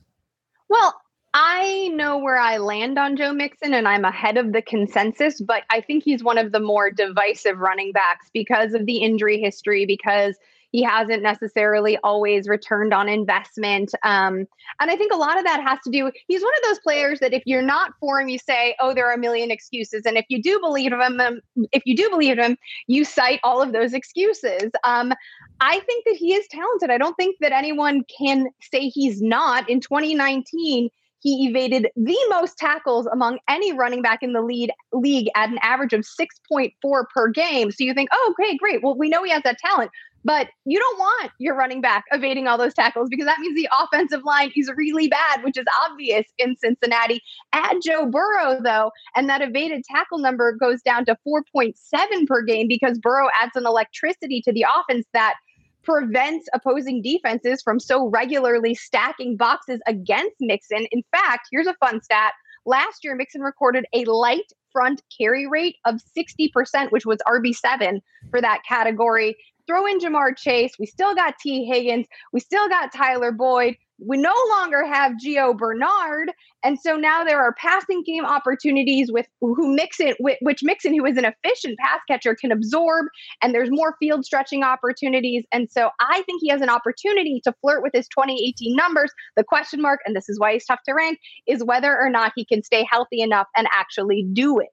[0.68, 1.01] Well,
[1.34, 5.62] I know where I land on Joe Mixon and I'm ahead of the consensus, but
[5.70, 9.86] I think he's one of the more divisive running backs because of the injury history,
[9.86, 10.36] because
[10.72, 13.94] he hasn't necessarily always returned on investment.
[14.02, 14.46] Um,
[14.80, 17.20] and I think a lot of that has to do, he's one of those players
[17.20, 20.04] that if you're not for him, you say, oh, there are a million excuses.
[20.04, 21.40] And if you do believe him, um,
[21.72, 24.70] if you do believe him, you cite all of those excuses.
[24.84, 25.12] Um,
[25.60, 26.90] I think that he is talented.
[26.90, 29.68] I don't think that anyone can say he's not.
[29.68, 30.88] In 2019,
[31.22, 35.58] he evaded the most tackles among any running back in the lead league at an
[35.62, 36.72] average of 6.4
[37.14, 37.70] per game.
[37.70, 38.82] So you think, oh, okay, great.
[38.82, 39.92] Well, we know he has that talent,
[40.24, 43.68] but you don't want your running back evading all those tackles because that means the
[43.72, 47.22] offensive line is really bad, which is obvious in Cincinnati.
[47.52, 52.66] Add Joe Burrow, though, and that evaded tackle number goes down to 4.7 per game
[52.66, 55.34] because Burrow adds an electricity to the offense that–
[55.82, 60.86] prevents opposing defenses from so regularly stacking boxes against Mixon.
[60.90, 62.32] In fact, here's a fun stat.
[62.64, 68.40] Last year, Mixon recorded a light front carry rate of 60%, which was RB7 for
[68.40, 69.36] that category.
[69.66, 70.72] Throw in Ja'Marr Chase.
[70.78, 72.06] We still got Tee Higgins.
[72.32, 76.32] We still got Tyler Boyd we no longer have Gio Bernard,
[76.64, 81.16] and so now there are passing game opportunities with who Mixon, which Mixon, who is
[81.16, 83.06] an efficient pass catcher, can absorb,
[83.42, 85.44] and there's more field stretching opportunities.
[85.52, 89.12] And so I think he has an opportunity to flirt with his 2018 numbers.
[89.36, 92.32] The question mark, and this is why he's tough to rank, is whether or not
[92.34, 94.68] he can stay healthy enough and actually do it.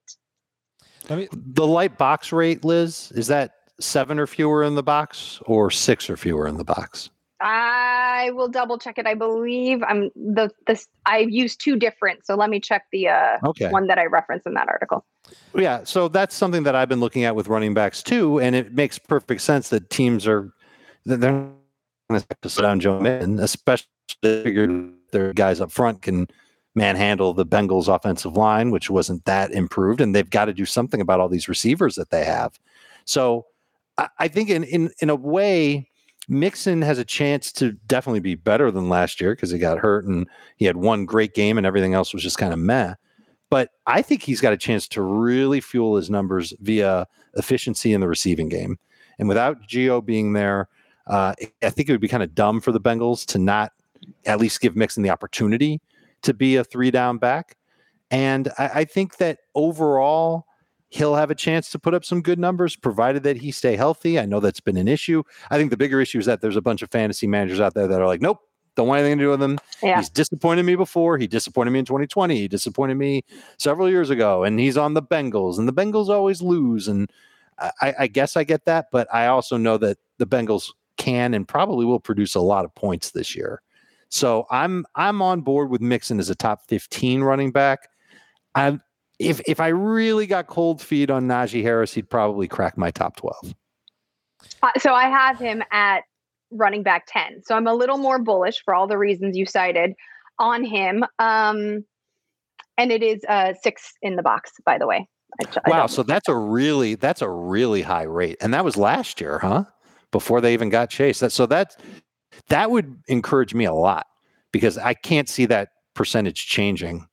[1.10, 5.72] Me, the light box rate, Liz, is that seven or fewer in the box or
[5.72, 7.10] six or fewer in the box?
[7.42, 9.08] I will double check it.
[9.08, 12.26] I believe I'm the this I've used two different.
[12.26, 13.70] So let me check the uh, okay.
[13.70, 15.06] one that I referenced in that article.
[15.56, 18.74] Yeah, so that's something that I've been looking at with running backs too, and it
[18.74, 20.52] makes perfect sense that teams are
[21.06, 21.54] they're going
[22.42, 23.88] to sit down Joe Mixon, especially
[24.22, 26.28] figure their guys up front can
[26.76, 31.00] manhandle the Bengals offensive line, which wasn't that improved, and they've got to do something
[31.00, 32.60] about all these receivers that they have.
[33.06, 33.46] So
[34.00, 35.90] I, I think in in in a way
[36.28, 40.06] Mixon has a chance to definitely be better than last year because he got hurt
[40.06, 42.94] and he had one great game and everything else was just kind of meh.
[43.50, 48.02] But I think he's got a chance to really fuel his numbers via efficiency in
[48.02, 48.78] the receiving game.
[49.18, 50.70] And without Gio being there,
[51.08, 51.34] uh,
[51.64, 53.72] I think it would be kind of dumb for the Bengals to not
[54.26, 55.82] at least give Mixon the opportunity
[56.22, 57.58] to be a three down back.
[58.12, 60.46] And I, I think that overall,
[60.89, 64.19] he'll have a chance to put up some good numbers provided that he stay healthy.
[64.19, 65.23] I know that's been an issue.
[65.52, 67.88] I think the bigger issue is that there's a bunch of fantasy managers out there
[67.88, 68.39] that are like, nope,
[68.75, 69.60] don't want anything to do with him.
[69.84, 69.97] Yeah.
[69.97, 71.17] He's disappointed me before.
[71.17, 72.36] He disappointed me in 2020.
[72.36, 73.23] He disappointed me
[73.58, 74.43] several years ago.
[74.43, 76.88] And he's on the Bengals, and the Bengals always lose.
[76.88, 77.12] And
[77.82, 81.47] I, I guess I get that, but I also know that the Bengals can and
[81.47, 83.62] probably will produce a lot of points this year.
[84.10, 87.89] So I'm I'm on board with Mixon as a top 15 running back.
[88.56, 88.82] I'm
[89.20, 93.18] if if I really got cold feet on Najee Harris, he'd probably crack my top
[93.18, 93.54] 12.
[94.64, 96.04] Uh, so I have him at
[96.52, 97.44] running back 10.
[97.44, 99.94] So I'm a little more bullish for all the reasons you cited
[100.40, 101.04] on him.
[101.20, 101.86] Um,
[102.78, 105.08] and it is uh, six in the box, by the way.
[105.42, 108.78] I, wow, I so that's a really that's a really high rate, and that was
[108.78, 109.66] last year, huh?
[110.12, 111.20] Before they even got Chase.
[111.20, 111.76] That so that
[112.48, 114.08] that would encourage me a lot
[114.52, 117.06] because I can't see that percentage changing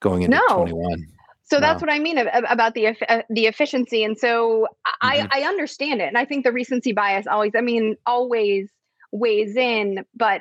[0.00, 0.56] going into no.
[0.56, 1.06] 21.
[1.46, 4.66] So that's what I mean about the uh, the efficiency, and so
[5.02, 5.26] I mm-hmm.
[5.30, 8.70] I understand it, and I think the recency bias always, I mean, always
[9.12, 10.40] weighs in, but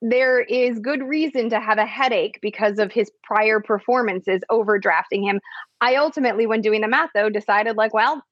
[0.00, 5.40] there is good reason to have a headache because of his prior performances overdrafting him.
[5.80, 8.22] I ultimately, when doing the math, though, decided like, well,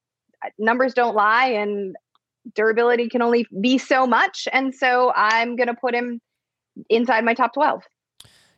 [0.59, 1.97] numbers don't lie, and
[2.55, 6.21] durability can only be so much, and so I'm going to put him
[6.89, 7.83] inside my top twelve.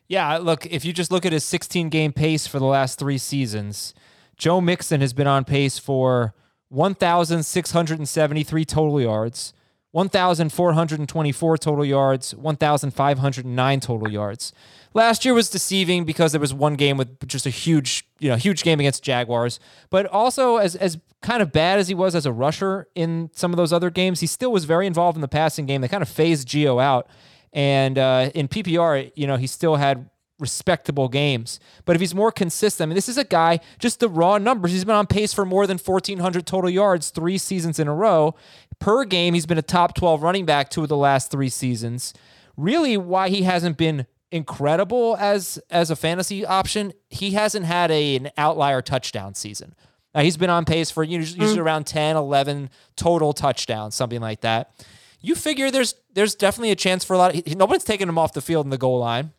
[0.07, 3.17] Yeah, look, if you just look at his 16 game pace for the last three
[3.17, 3.93] seasons,
[4.37, 6.33] Joe Mixon has been on pace for
[6.69, 9.53] 1,673 total yards,
[9.91, 14.51] 1,424 total yards, 1,509 total yards.
[14.93, 18.35] Last year was deceiving because there was one game with just a huge, you know,
[18.35, 19.59] huge game against Jaguars.
[19.89, 23.51] But also, as as kind of bad as he was as a rusher in some
[23.51, 25.81] of those other games, he still was very involved in the passing game.
[25.81, 27.07] They kind of phased Gio out.
[27.55, 31.61] And uh, in PPR, you know, he still had respectable games.
[31.85, 34.73] But if he's more consistent, I mean, this is a guy, just the raw numbers,
[34.73, 38.35] he's been on pace for more than 1,400 total yards three seasons in a row.
[38.79, 42.13] Per game, he's been a top 12 running back two of the last three seasons.
[42.57, 48.17] Really, why he hasn't been incredible as as a fantasy option, he hasn't had a,
[48.17, 49.75] an outlier touchdown season.
[50.13, 51.57] Now, he's been on pace for usually mm.
[51.57, 54.73] around 10, 11 total touchdowns, something like that
[55.21, 57.35] you figure there's there's definitely a chance for a lot.
[57.35, 59.31] Of, nobody's taking him off the field in the goal line,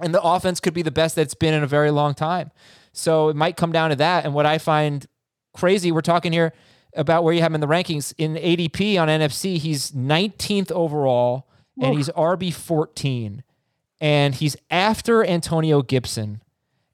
[0.00, 2.50] and the offense could be the best that's been in a very long time.
[2.92, 4.24] So it might come down to that.
[4.24, 5.06] And what I find
[5.54, 6.52] crazy, we're talking here
[6.94, 9.58] about where you have him in the rankings in ADP on NFFC.
[9.58, 11.48] He's 19th overall,
[11.80, 13.42] and he's RB 14,
[14.00, 16.42] and he's after Antonio Gibson.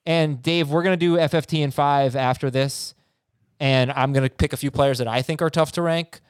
[0.05, 2.95] And Dave, we're gonna do FFT in five after this,
[3.59, 6.21] and I'm gonna pick a few players that I think are tough to rank.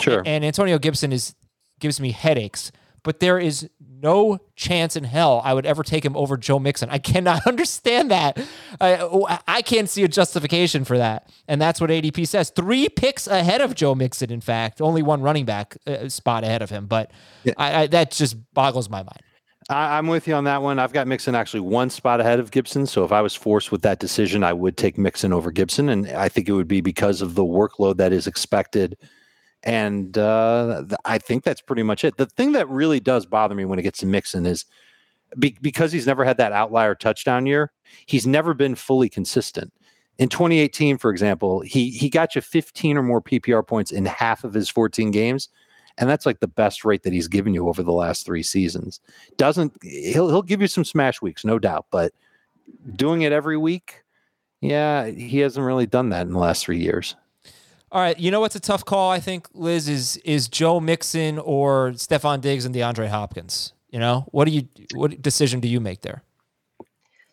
[0.00, 0.22] Sure.
[0.24, 1.34] And Antonio Gibson is
[1.80, 3.68] gives me headaches, but there is
[4.00, 6.90] no chance in hell I would ever take him over Joe Mixon.
[6.90, 8.38] I cannot understand that.
[8.80, 11.30] I, I can't see a justification for that.
[11.46, 12.50] And that's what ADP says.
[12.50, 14.80] Three picks ahead of Joe Mixon, in fact.
[14.80, 16.86] Only one running back uh, spot ahead of him.
[16.86, 17.10] But
[17.44, 17.54] yeah.
[17.56, 19.20] I, I, that just boggles my mind.
[19.70, 20.78] I, am with you on that one.
[20.78, 22.86] I've got Mixon actually one spot ahead of Gibson.
[22.86, 25.88] So if I was forced with that decision, I would take Mixon over Gibson.
[25.90, 28.96] And I think it would be because of the workload that is expected–
[29.68, 32.16] and uh, I think that's pretty much it.
[32.16, 34.64] The thing that really does bother me when it gets to Mixon is
[35.38, 37.70] be- because he's never had that outlier touchdown year,
[38.06, 39.70] he's never been fully consistent.
[40.16, 44.42] In 2018, for example, he he got you 15 or more PPR points in half
[44.42, 45.50] of his 14 games,
[45.98, 49.00] and that's like the best rate that he's given you over the last three seasons.
[49.36, 52.14] Doesn't he'll he'll give you some smash weeks, no doubt, but
[52.96, 54.02] doing it every week,
[54.62, 57.16] yeah, he hasn't really done that in the last three years.
[57.90, 59.10] All right, you know what's a tough call?
[59.10, 63.72] I think Liz is is Joe Mixon or Stefon Diggs and DeAndre Hopkins.
[63.90, 66.22] You know, what do you what decision do you make there?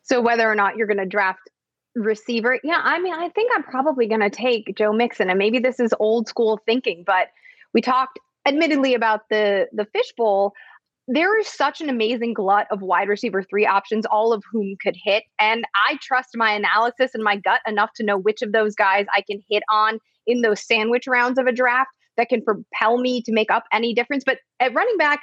[0.04, 1.50] So whether or not you're going to draft
[1.96, 2.60] receiver.
[2.64, 5.80] Yeah, I mean, I think I'm probably going to take Joe Mixon, and maybe this
[5.80, 7.30] is old school thinking, but
[7.74, 10.54] we talked admittedly about the the fishbowl.
[11.08, 14.96] There is such an amazing glut of wide receiver three options, all of whom could
[14.96, 15.24] hit.
[15.38, 19.06] And I trust my analysis and my gut enough to know which of those guys
[19.14, 23.22] I can hit on in those sandwich rounds of a draft that can propel me
[23.24, 24.24] to make up any difference.
[24.26, 25.22] But at running back,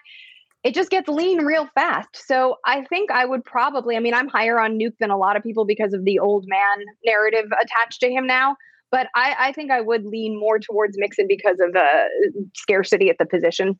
[0.64, 2.08] it just gets lean real fast.
[2.26, 5.36] So I think I would probably, I mean, I'm higher on Nuke than a lot
[5.36, 8.56] of people because of the old man narrative attached to him now.
[8.90, 13.16] But I, I think I would lean more towards Mixon because of the scarcity at
[13.18, 13.78] the position.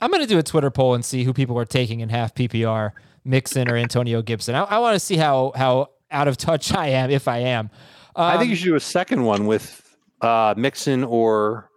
[0.00, 2.34] I'm going to do a Twitter poll and see who people are taking in half
[2.34, 2.92] PPR,
[3.24, 4.54] Mixon or Antonio Gibson.
[4.54, 7.70] I, I want to see how how out of touch I am, if I am.
[8.16, 9.87] Um, I think you um, should do a second one with
[10.20, 11.70] uh, Mixon or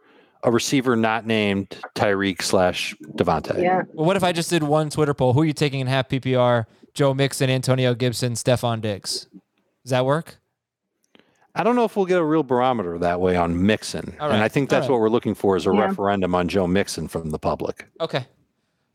[0.44, 3.62] a receiver not named Tyreek slash Davante.
[3.62, 3.84] Yeah.
[3.94, 5.34] Well, what if I just did one Twitter poll?
[5.34, 6.66] Who are you taking in half PPR?
[6.94, 9.28] Joe Mixon, Antonio Gibson, Stefon Diggs.
[9.84, 10.38] Does that work?
[11.54, 14.16] I don't know if we'll get a real barometer that way on Mixon.
[14.20, 14.32] Right.
[14.32, 14.92] And I think that's right.
[14.92, 15.86] what we're looking for is a yeah.
[15.86, 17.88] referendum on Joe Mixon from the public.
[18.00, 18.26] Okay.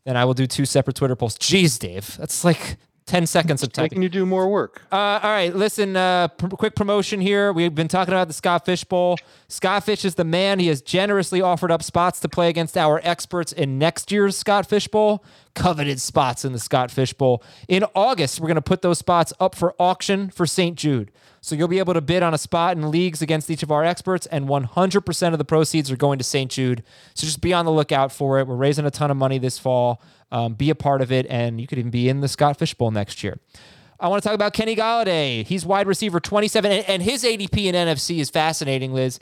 [0.04, 1.36] Then I will do two separate Twitter polls.
[1.36, 2.16] Jeez, Dave.
[2.16, 3.88] That's like 10 seconds of time.
[3.88, 4.82] Can you do more work.
[4.90, 7.52] Uh, all right, listen, uh, pr- quick promotion here.
[7.52, 9.16] We've been talking about the Scott Fish Bowl.
[9.46, 10.58] Scott Fish is the man.
[10.58, 14.66] He has generously offered up spots to play against our experts in next year's Scott
[14.66, 15.24] Fish Bowl.
[15.54, 17.44] Coveted spots in the Scott Fish Bowl.
[17.68, 20.76] In August, we're going to put those spots up for auction for St.
[20.76, 21.12] Jude.
[21.40, 23.84] So you'll be able to bid on a spot in leagues against each of our
[23.84, 26.50] experts, and 100% of the proceeds are going to St.
[26.50, 26.82] Jude.
[27.14, 28.48] So just be on the lookout for it.
[28.48, 30.02] We're raising a ton of money this fall.
[30.32, 32.74] Um, be a part of it, and you could even be in the Scott Fish
[32.74, 33.38] Bowl next year.
[33.98, 35.46] I want to talk about Kenny Golladay.
[35.46, 39.18] He's wide receiver 27, and his ADP in NFFC is fascinating, Liz.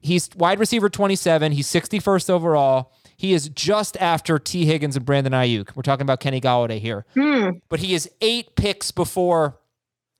[0.00, 1.52] He's wide receiver 27.
[1.52, 2.92] He's 61st overall.
[3.16, 5.74] He is just after Tee Higgins and Brandon Aiyuk.
[5.74, 7.06] We're talking about Kenny Golladay here.
[7.14, 7.58] Hmm.
[7.68, 9.58] But he is eight picks before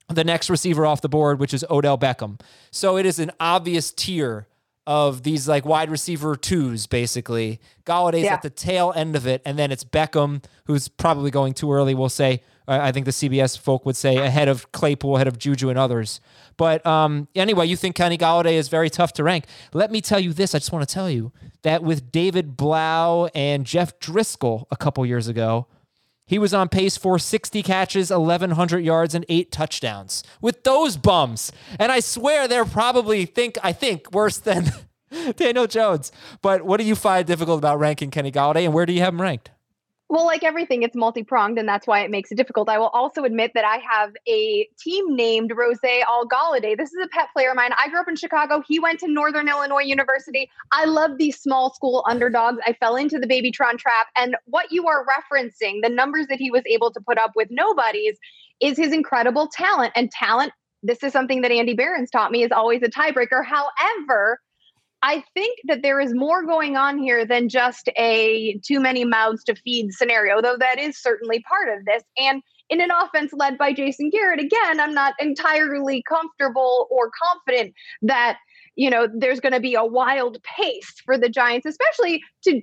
[0.09, 2.41] the next receiver off the board, which is Odell Beckham.
[2.71, 4.47] So it is an obvious tier
[4.87, 7.61] of these like wide receiver twos, basically.
[7.85, 8.35] Golladay's yeah.
[8.35, 11.95] at the tail end of it, and then it's Beckham, who's probably going too early.
[11.95, 15.69] We'll say, I think the CBS folk would say ahead of Claypool, ahead of Juju,
[15.69, 16.21] and others.
[16.57, 19.45] But um, anyway, you think Kenny Golladay is very tough to rank.
[19.73, 20.55] Let me tell you this.
[20.55, 21.33] I just want to tell you
[21.63, 25.67] that with David Blough and Jeff Driskel a couple years ago,
[26.27, 31.53] he was on pace for 60 catches, 1,100 yards, and eight touchdowns with those bums.
[31.79, 34.73] And I swear they're probably think I think worse than
[35.37, 36.11] Daniel Jones.
[36.43, 39.15] But what do you find difficult about ranking Kenny Golladay, and where do you have
[39.15, 39.51] him ranked?
[40.09, 42.69] Well, like everything, it's multi pronged, and that's why it makes it difficult.
[42.69, 45.79] I will also admit that I have a team named Rose
[46.09, 46.77] All Galladay.
[46.77, 47.71] This is a pet player of mine.
[47.77, 48.63] I grew up in Chicago.
[48.69, 50.49] He went to Northern Illinois University.
[50.71, 52.59] I love these small school underdogs.
[52.65, 54.07] I fell into the Babytron trap.
[54.17, 57.49] And what you are referencing, the numbers that he was able to put up with
[57.51, 58.17] nobodies,
[58.61, 59.93] is his incredible talent.
[59.97, 60.53] And talent,
[60.85, 63.45] this is something that Andy Behrens taught me, is always a tiebreaker.
[63.45, 64.39] However,
[65.03, 69.45] I think that there is more going on here than just a too many mouths
[69.45, 72.03] to feed scenario, though that is certainly part of this.
[72.17, 77.75] And in an offense led by Jason Garrett, again, I'm not entirely comfortable or confident
[78.03, 78.39] that
[78.75, 82.61] you know there's going to be a wild pace for the Giants, especially to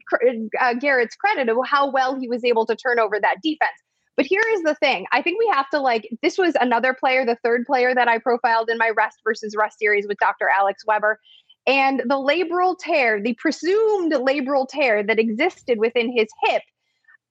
[0.60, 3.72] uh, Garrett's credit of how well he was able to turn over that defense.
[4.16, 5.06] But here is the thing.
[5.12, 8.20] I think we have to like this was another player, the third player that I
[8.20, 10.50] profiled in my rest versus rest series with Dr.
[10.56, 11.20] Alex Weber.
[11.66, 16.62] And the labral tear, the presumed labral tear that existed within his hip,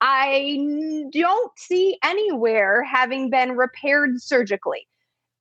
[0.00, 0.58] I
[1.12, 4.88] don't see anywhere having been repaired surgically.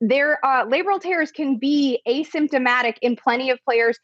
[0.01, 3.97] Their uh, labral tears can be asymptomatic in plenty of players.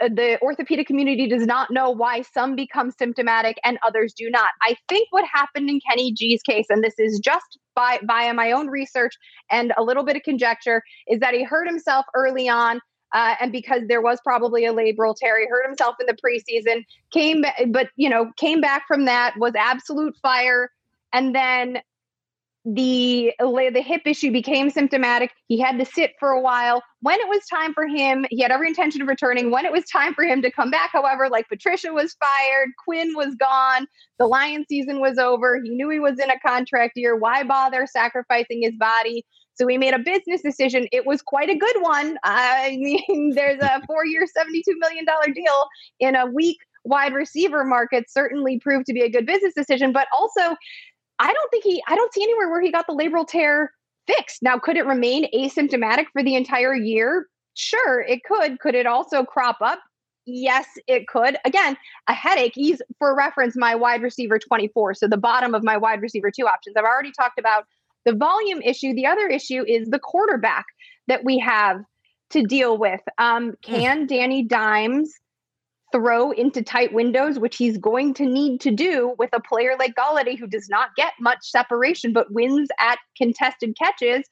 [0.00, 4.50] The orthopedic community does not know why some become symptomatic and others do not.
[4.62, 8.52] I think what happened in Kenny G's case, and this is just by via my
[8.52, 9.14] own research
[9.50, 12.80] and a little bit of conjecture, is that he hurt himself early on
[13.16, 16.84] uh, and because there was probably a labral tear, he hurt himself in the preseason.
[17.10, 20.70] Came, but you know, came back from that was absolute fire,
[21.14, 21.80] and then
[22.66, 25.30] the the hip issue became symptomatic.
[25.46, 26.82] He had to sit for a while.
[27.00, 29.52] When it was time for him, he had every intention of returning.
[29.52, 33.12] When it was time for him to come back, however, like Patricia was fired, Quinn
[33.14, 33.86] was gone,
[34.18, 35.60] the Lion season was over.
[35.62, 37.14] He knew he was in a contract year.
[37.14, 39.24] Why bother sacrificing his body?
[39.54, 40.88] So he made a business decision.
[40.90, 42.18] It was quite a good one.
[42.24, 45.68] I mean, there's a four year, $72 million deal
[46.00, 49.92] in a weak wide receiver market, certainly proved to be a good business decision.
[49.92, 50.56] But also,
[51.18, 53.72] I don't think he, I don't see anywhere where he got the labral tear
[54.06, 54.42] fixed.
[54.42, 57.26] Now, could it remain asymptomatic for the entire year?
[57.54, 58.60] Sure, it could.
[58.60, 59.80] Could it also crop up?
[60.26, 61.36] Yes, it could.
[61.44, 61.76] Again,
[62.08, 62.52] a headache.
[62.54, 64.94] He's, for reference, my wide receiver 24.
[64.94, 66.76] So the bottom of my wide receiver two options.
[66.76, 67.64] I've already talked about
[68.04, 68.92] the volume issue.
[68.92, 70.66] The other issue is the quarterback.
[71.08, 71.82] that we have
[72.30, 73.00] to deal with.
[73.18, 75.14] Um, can Danny Dimes
[75.92, 79.94] throw into tight windows, which he's going to need to do with a player like
[79.94, 84.24] Golladay who does not get much separation but wins at contested catches?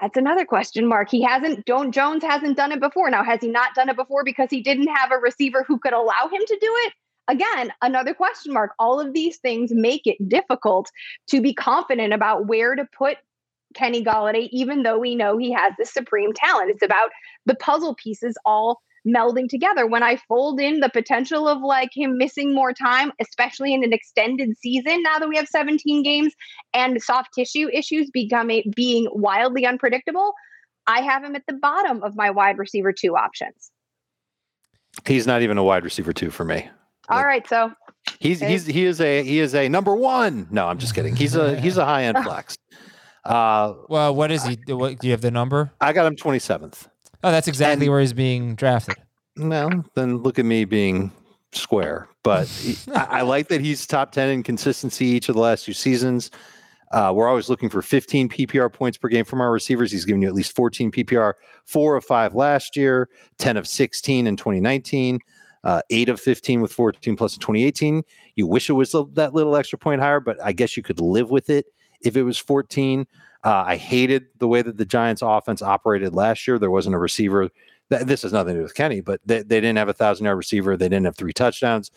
[0.00, 1.10] That's another question mark.
[1.10, 3.10] He hasn't, Don't Jones hasn't done it before.
[3.10, 5.92] Now, has he not done it before because he didn't have a receiver who could
[5.92, 6.92] allow him to do it?
[7.28, 8.72] Again, another question mark.
[8.78, 10.90] All of these things make it difficult
[11.28, 13.18] to be confident about where to put
[13.74, 16.70] Kenny Golladay, even though we know he has this supreme talent.
[16.70, 17.10] It's about
[17.44, 19.86] the puzzle pieces all melding together.
[19.86, 23.92] When I fold in the potential of like him missing more time, especially in an
[23.92, 26.34] extended season, now that we have 17 games
[26.74, 30.32] and soft tissue issues becoming being wildly unpredictable,
[30.86, 33.70] I have him at the bottom of my wide receiver two options.
[35.06, 36.68] He's not even a wide receiver two for me.
[37.10, 37.72] All right, so
[38.18, 40.46] he's he's he is a he is a number one.
[40.50, 41.16] No, I'm just kidding.
[41.16, 42.58] He's a he's a high end flex.
[43.24, 44.58] Uh, well, what is he?
[44.68, 45.72] What, do you have the number?
[45.80, 46.88] I got him 27th.
[47.24, 48.96] Oh, that's exactly and, where he's being drafted.
[49.36, 51.12] Well, then look at me being
[51.52, 52.08] square.
[52.22, 52.48] But
[52.94, 56.30] I, I, like that he's top 10 in consistency each of the last two seasons.
[56.92, 59.92] Uh, we're always looking for 15 PPR points per game from our receivers.
[59.92, 61.34] He's given you at least 14 PPR,
[61.66, 65.18] four of five last year, 10 of 16 in 2019,
[65.64, 68.02] uh, eight of 15 with 14 plus in 2018.
[68.36, 71.30] You wish it was that little extra point higher, but I guess you could live
[71.30, 71.66] with it
[72.02, 73.06] if it was 14.
[73.44, 76.58] Uh, I hated the way that the Giants offense operated last year.
[76.58, 77.48] There wasn't a receiver.
[77.90, 80.24] Th- this has nothing to do with Kenny, but they, they didn't have a thousand
[80.24, 80.76] yard receiver.
[80.76, 81.90] They didn't have three touchdowns.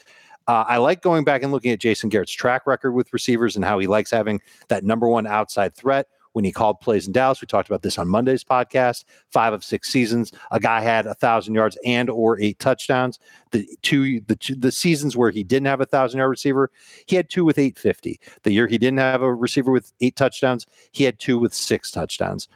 [0.47, 3.65] Uh, I like going back and looking at Jason Garrett's track record with receivers and
[3.65, 7.41] how he likes having that number one outside threat when he called plays in Dallas.
[7.41, 9.03] We talked about this on Monday's podcast.
[9.29, 13.19] Five of six seasons, a guy had a thousand yards and or eight touchdowns.
[13.51, 16.71] The two the two, the seasons where he didn't have a thousand yard receiver,
[17.05, 18.19] he had two with eight fifty.
[18.43, 21.91] The year he didn't have a receiver with eight touchdowns, he had two with six
[21.91, 22.47] touchdowns.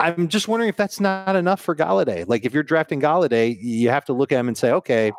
[0.00, 2.24] I'm just wondering if that's not enough for Golladay.
[2.28, 5.10] Like if you're drafting Golladay, you have to look at him and say, okay,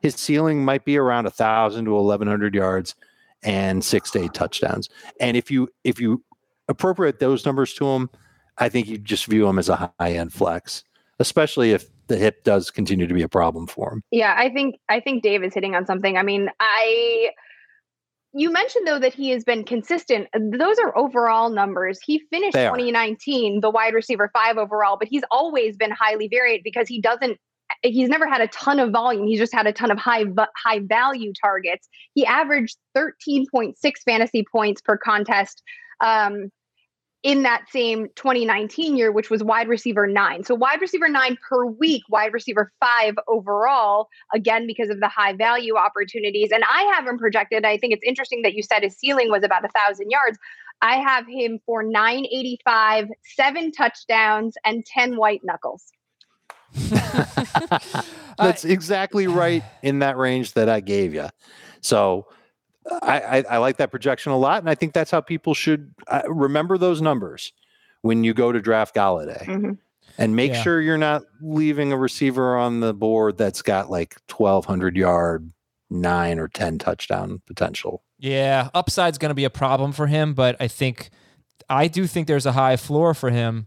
[0.00, 2.94] his ceiling might be around a thousand to eleven hundred yards
[3.42, 4.88] and six to eight touchdowns.
[5.20, 6.22] And if you if you
[6.68, 8.10] appropriate those numbers to him,
[8.58, 10.84] I think you just view him as a high end flex,
[11.18, 14.02] especially if the hip does continue to be a problem for him.
[14.10, 16.16] Yeah, I think I think Dave is hitting on something.
[16.16, 17.30] I mean, I
[18.34, 20.28] you mentioned though that he has been consistent.
[20.34, 21.98] Those are overall numbers.
[22.04, 26.88] He finished 2019 the wide receiver 5 overall, but he's always been highly varied because
[26.88, 27.38] he doesn't
[27.82, 29.26] he's never had a ton of volume.
[29.26, 30.24] He's just had a ton of high
[30.56, 31.88] high value targets.
[32.14, 35.62] He averaged 13.6 fantasy points per contest
[36.00, 36.50] um,
[37.22, 40.44] in that same 2019 year, which was wide receiver nine.
[40.44, 45.32] So wide receiver nine per week, wide receiver five overall, again, because of the high
[45.32, 46.50] value opportunities.
[46.52, 47.64] And I have him projected.
[47.64, 50.38] I think it's interesting that you said his ceiling was about a thousand yards.
[50.80, 55.86] I have him for 985, seven touchdowns, and 10 white knuckles.
[58.38, 61.28] That's exactly right in that range that I gave you.
[61.80, 62.26] So
[63.02, 65.92] I, I, I, like that projection a lot, and I think that's how people should
[66.06, 67.52] uh, remember those numbers
[68.02, 69.72] when you go to draft Golladay, mm-hmm.
[70.16, 70.62] and make yeah.
[70.62, 75.52] sure you're not leaving a receiver on the board that's got like 1,200 yard,
[75.90, 78.02] nine or ten touchdown potential.
[78.18, 81.10] Yeah, upside's going to be a problem for him, but I think
[81.68, 83.66] I do think there's a high floor for him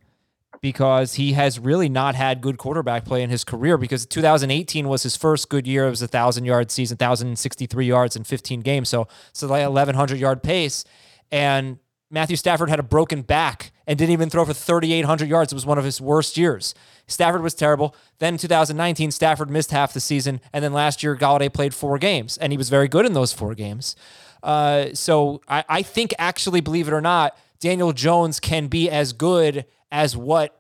[0.62, 5.04] because he has really not had good quarterback play in his career because 2018 was
[5.04, 5.88] his first good year.
[5.88, 8.88] It was a thousand yard season, 1,063 yards in 15 games.
[8.88, 10.86] So, so like 1,100 yard pace.
[11.32, 11.80] And
[12.12, 15.52] Matthew Stafford had a broken back and didn't even throw for 3,800 yards.
[15.52, 16.76] It was one of his worst years.
[17.08, 17.96] Stafford was terrible.
[18.20, 20.42] Then 2019, Stafford missed half the season.
[20.54, 23.34] And then last year, Golladay played four games, and he was very good in those
[23.34, 23.96] four games.
[24.44, 29.14] Uh, so I, I think, actually, believe it or not, Daniel Jones can be as
[29.14, 30.58] good as what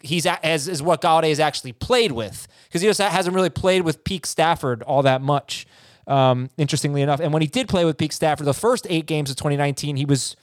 [0.00, 3.82] he's as is what Golladay has actually played with because he just hasn't really played
[3.82, 5.66] with peak Stafford all that much.
[6.08, 9.30] Um, interestingly enough, and when he did play with peak Stafford, the first eight games
[9.30, 10.34] of 2019, he was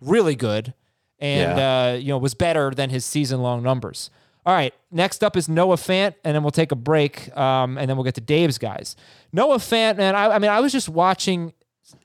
[0.00, 0.74] really good
[1.20, 1.84] and yeah.
[1.84, 4.10] uh, you know was better than his season long numbers.
[4.46, 7.88] All right, next up is Noah Fant, and then we'll take a break, um, and
[7.88, 8.94] then we'll get to Dave's guys.
[9.32, 11.54] Noah Fant, man, I, I mean, I was just watching,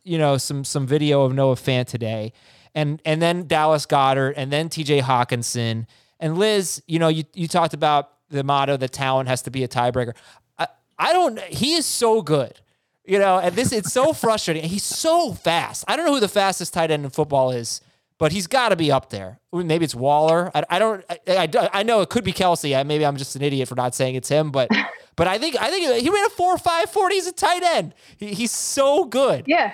[0.04, 2.32] you know, some some video of Noah Fant today,
[2.76, 5.02] and and then Dallas Goedert, and then T.J.
[5.02, 5.86] Hockenson,
[6.20, 6.82] and Liz.
[6.88, 10.14] You know, you you talked about the motto that talent has to be a tiebreaker.
[10.58, 10.68] I,
[10.98, 11.40] I don't.
[11.42, 12.60] He is so good.
[13.06, 14.64] You know, and this it's so frustrating.
[14.64, 15.84] He's so fast.
[15.88, 17.82] I don't know who the fastest tight end in football is,
[18.20, 19.40] but he's got to be up there.
[19.52, 20.52] Maybe it's Waller.
[20.54, 21.04] I, I don't.
[21.10, 22.86] I, I, I, know it could be Kelce.
[22.86, 24.70] maybe I'm just an idiot for not saying it's him, but
[25.16, 27.16] but I think I think he ran a four five forty.
[27.16, 27.96] He's a tight end.
[28.18, 29.46] He, he's so good.
[29.48, 29.74] Yeah,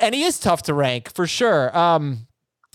[0.00, 1.76] and he is tough to rank for sure.
[1.76, 2.28] Um,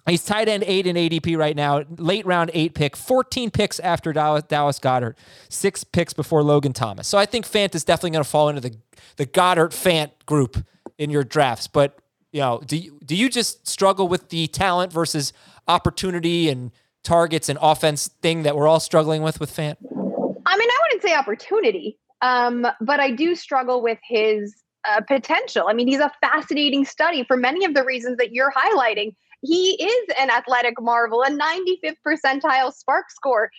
[0.08, 4.12] He's tight end eight in ADP right now, late round eight pick, 14 picks after
[4.12, 5.16] Dallas, Goedert,
[5.50, 7.08] six picks before Logan Thomas.
[7.08, 8.76] So I think Fant is definitely going to fall into the,
[9.18, 10.66] the Goedert Fant group
[10.98, 11.68] in your drafts.
[11.68, 12.00] But,
[12.32, 15.34] you know, do you, do you just struggle with the talent versus
[15.68, 16.72] opportunity and
[17.04, 19.76] targets and offense thing that we're all struggling with with Fant?
[20.46, 24.56] I mean, I wouldn't say opportunity, um, but I do struggle with his
[24.90, 25.68] uh, potential.
[25.68, 29.72] I mean, he's a fascinating study for many of the reasons that you're highlighting he
[29.84, 33.50] is an athletic marvel, a 95th percentile SPARQ score.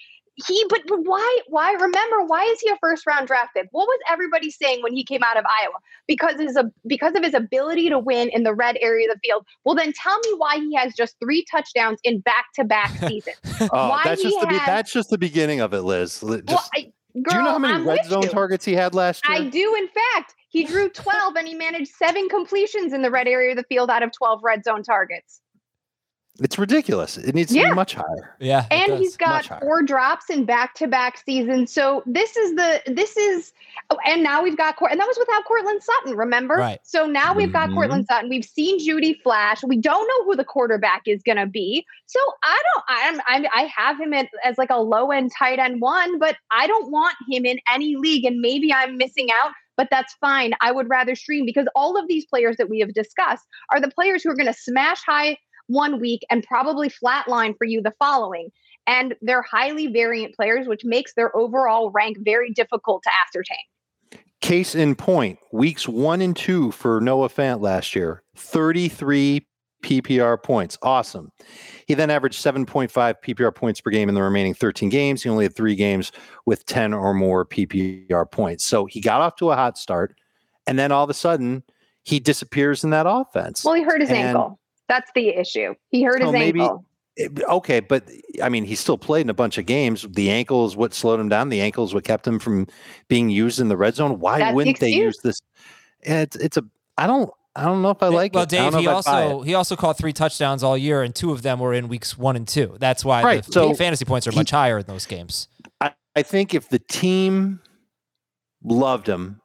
[0.46, 1.40] He, but, but why?
[1.48, 1.72] Why?
[1.72, 3.68] Remember, why is he a first round draft pick?
[3.70, 5.74] What was everybody saying when he came out of Iowa?
[6.08, 6.56] Because his
[6.86, 9.46] because of his ability to win in the red area of the field.
[9.64, 13.36] Well, then tell me why he has just three touchdowns in back to back seasons.
[13.60, 16.20] oh, why that's just the has, that's just the beginning of it, Liz.
[16.20, 18.30] Just, well, I, girl, do you know how many I'm red zone you.
[18.30, 19.36] targets he had last year?
[19.36, 20.34] I do, in fact.
[20.48, 23.88] He drew 12 and he managed seven completions in the red area of the field
[23.88, 25.41] out of 12 red zone targets.
[26.40, 27.18] It's ridiculous.
[27.18, 27.68] It needs to Yeah.
[27.70, 28.36] be much higher.
[28.40, 28.64] Yeah.
[28.70, 31.72] and he's got four drops in back-to-back seasons.
[31.72, 33.52] So this is the this is,
[33.90, 36.16] oh, and now we've got Cor- and that was without Courtland Sutton.
[36.16, 36.54] Remember?
[36.54, 36.80] Right.
[36.84, 37.74] So now we've got Mhm.
[37.74, 38.30] Courtland Sutton.
[38.30, 39.62] We've seen Jeudy Flash.
[39.62, 41.84] We don't know who the quarterback is going to be.
[42.06, 42.84] So I don't.
[42.88, 46.66] I'm, I'm I have him at, as like a low-end tight end one, but I
[46.66, 48.24] don't want him in any league.
[48.24, 49.52] And maybe I'm missing out.
[49.76, 50.52] But that's fine.
[50.60, 53.90] I would rather stream because all of these players that we have discussed are the
[53.90, 55.38] players who are going to smash high
[55.72, 58.50] one week and probably flatline for you the following.
[58.86, 63.58] And they're highly variant players, which makes their overall rank very difficult to ascertain.
[64.40, 69.46] Case in point, weeks one and two for Noah Fant last year, 33
[69.84, 70.76] PPR points.
[70.82, 71.30] Awesome.
[71.86, 75.22] He then averaged 7.5 PPR points per game in the remaining 13 games.
[75.22, 76.10] He only had three games
[76.46, 78.64] with 10 or more PPR points.
[78.64, 80.16] So he got off to a hot start.
[80.66, 81.62] And then all of a sudden,
[82.04, 83.64] he disappears in that offense.
[83.64, 84.58] Well, he hurt his And- ankle.
[84.88, 85.74] That's the issue.
[85.90, 86.84] He hurt his Oh, maybe- ankle.
[87.14, 88.08] It- okay, but
[88.42, 90.06] I mean, he still played in a bunch of games.
[90.08, 91.50] The ankle is what slowed him down.
[91.50, 92.66] The ankle is what kept him from
[93.08, 94.18] being used in the red zone.
[94.18, 95.38] Why That's wouldn't they use this?
[96.00, 96.64] It's it's a
[96.96, 98.52] I don't I don't know if I like well, it.
[98.54, 101.02] I don't Dave, he if I buy also he also caught three touchdowns all year,
[101.02, 102.76] and two of them were in weeks one and two.
[102.80, 105.48] That's why Right, the so fantasy points are he- much higher in those games.
[105.82, 107.60] I, I think if the team
[108.64, 109.38] loved him,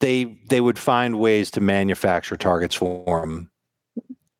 [0.00, 3.48] they they would find ways to manufacture targets for him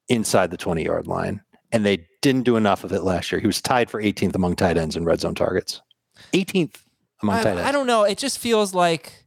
[0.09, 1.43] inside the 20 yard line.
[1.73, 3.41] And they didn't do enough of it last year.
[3.41, 5.83] He was tied for 18th among tight ends in red zone targets.
[6.33, 6.77] 18th
[7.23, 7.63] among tight ends.
[7.63, 8.05] I, I don't know.
[8.05, 9.25] It just feels like,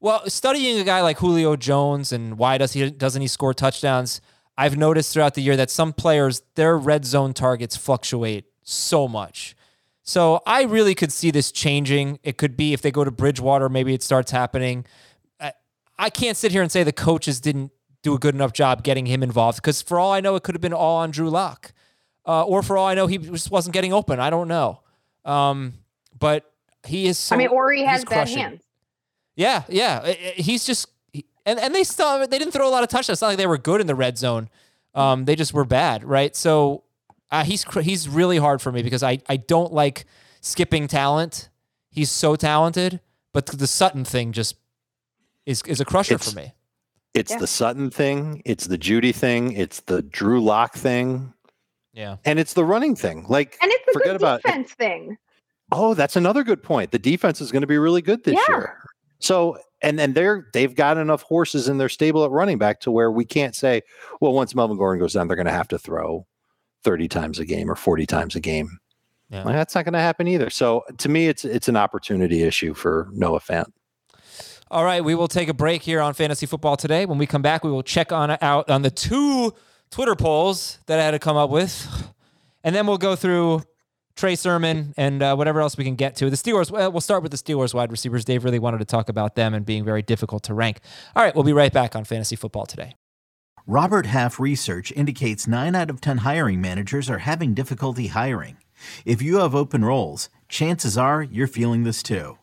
[0.00, 4.20] well, studying a guy like Julio Jones and why does he doesn't he score touchdowns?
[4.56, 9.54] I've noticed throughout the year that some players their red zone targets fluctuate so much.
[10.02, 12.18] So I really could see this changing.
[12.22, 14.86] It could be if they go to Bridgewater, maybe it starts happening.
[15.38, 15.52] I,
[15.98, 17.72] I can't sit here and say the coaches didn't
[18.02, 20.54] do a good enough job getting him involved because for all I know, it could
[20.54, 21.72] have been all on Drew Lock,
[22.26, 24.20] uh, or for all I know, he just wasn't getting open.
[24.20, 24.80] I don't know.
[25.24, 25.74] Um,
[26.18, 26.50] but
[26.86, 27.18] he is.
[27.18, 28.38] So, I mean, or he has bad crushing.
[28.38, 28.62] hands.
[29.36, 30.00] Yeah, yeah.
[30.02, 30.88] I- I- He's just
[31.46, 33.16] and and they still they didn't throw a lot of touchdowns.
[33.16, 34.48] It's not like they were good in the red zone.
[34.94, 36.34] Um, they just were bad, right?
[36.34, 36.84] So
[37.30, 40.04] uh, he's he's really hard for me because I I don't like
[40.40, 41.48] skipping talent.
[41.90, 43.00] He's so talented,
[43.32, 44.56] but the Sutton thing just
[45.46, 46.52] is is a crusher It's- for me.
[47.14, 47.38] It's Yeah.
[47.38, 48.42] the Sutton thing.
[48.44, 49.52] It's the Jeudy thing.
[49.52, 51.32] It's the Drew Lock thing.
[51.92, 52.16] Yeah.
[52.24, 53.24] And it's the running thing.
[53.28, 55.16] Like, And it's the forget good about defense thing.
[55.72, 56.92] Oh, that's another good point.
[56.92, 58.54] The defense is going to be really good this Yeah.
[58.56, 58.78] year.
[59.20, 62.90] So, and and they're they've got enough horses in their stable at running back to
[62.90, 63.82] where we can't say,
[64.20, 66.26] well, once Melvin Gordon goes down, they're going to have to throw
[66.84, 68.78] thirty times a game or forty times a game.
[69.30, 69.42] Yeah.
[69.42, 70.50] Like, that's not going to happen either.
[70.50, 73.70] So, to me, it's it's an opportunity issue for Noah Fant.
[74.70, 77.06] All right, we will take a break here on Fantasy Football today.
[77.06, 79.54] When we come back, we will check on out on the two
[79.90, 82.12] Twitter polls that I had to come up with,
[82.62, 83.62] and then we'll go through
[84.14, 86.28] Trey Sermon and uh, whatever else we can get to.
[86.28, 86.70] The Steelers.
[86.70, 88.26] Well, we'll start with the Steelers wide receivers.
[88.26, 90.80] Dave really wanted to talk about them and being very difficult to rank.
[91.16, 92.94] All right, we'll be right back on Fantasy Football today.
[93.66, 98.58] Robert Half research indicates 9 out of 10 hiring managers are having difficulty hiring.
[99.06, 102.36] If you have open roles, chances are you're feeling this too.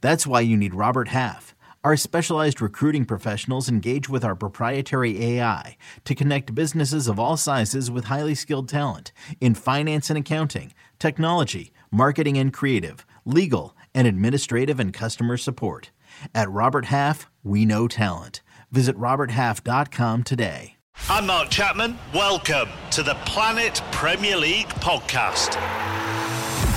[0.00, 1.56] That's why you need Robert Half.
[1.84, 7.90] Our specialized recruiting professionals engage with our proprietary AI to connect businesses of all sizes
[7.90, 9.10] with highly skilled talent
[9.40, 15.90] in finance and accounting, technology, marketing and creative, legal, and administrative and customer support.
[16.32, 18.42] At Robert Half, we know talent.
[18.70, 20.76] Visit RobertHalf.com today.
[21.08, 21.98] I'm Mark Chapman.
[22.14, 25.56] Welcome to the Planet Premier League podcast.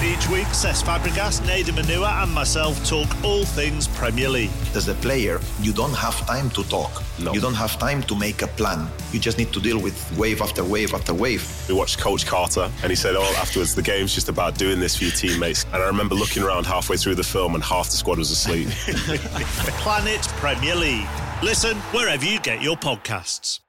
[0.06, 4.51] Each week, Cesc Fabregas, Nedum Onuoha, and myself talk all things Premier League.
[4.76, 7.01] As a player, you don't have time to talk.
[7.18, 7.34] No.
[7.34, 8.88] You don't have time to make a plan.
[9.12, 11.43] You just need to deal with wave after wave after wave.
[11.68, 14.95] We watched Coach Carter, and he said, "Oh, afterwards, the game's just about doing this
[14.95, 17.97] for your teammates." And I remember looking around halfway through the film, and half the
[17.97, 18.68] squad was asleep.
[19.82, 21.10] Planet Premier League.
[21.41, 23.60] Listen wherever you get your podcasts.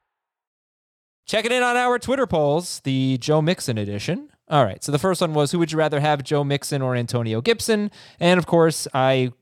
[1.25, 4.29] Checking in on our Twitter polls, the Joe Mixon edition.
[4.49, 4.83] All right.
[4.83, 7.91] So the first one was who would you rather have, Joe Mixon or Antonio Gibson?
[8.21, 9.33] And of course, I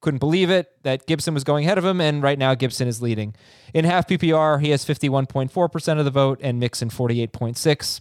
[0.00, 3.02] couldn't believe it that Gibson was going ahead of him, and right now Gibson is
[3.02, 3.34] leading.
[3.74, 8.00] In half PPR, he has 51.4% of the vote and Mixon 48.6.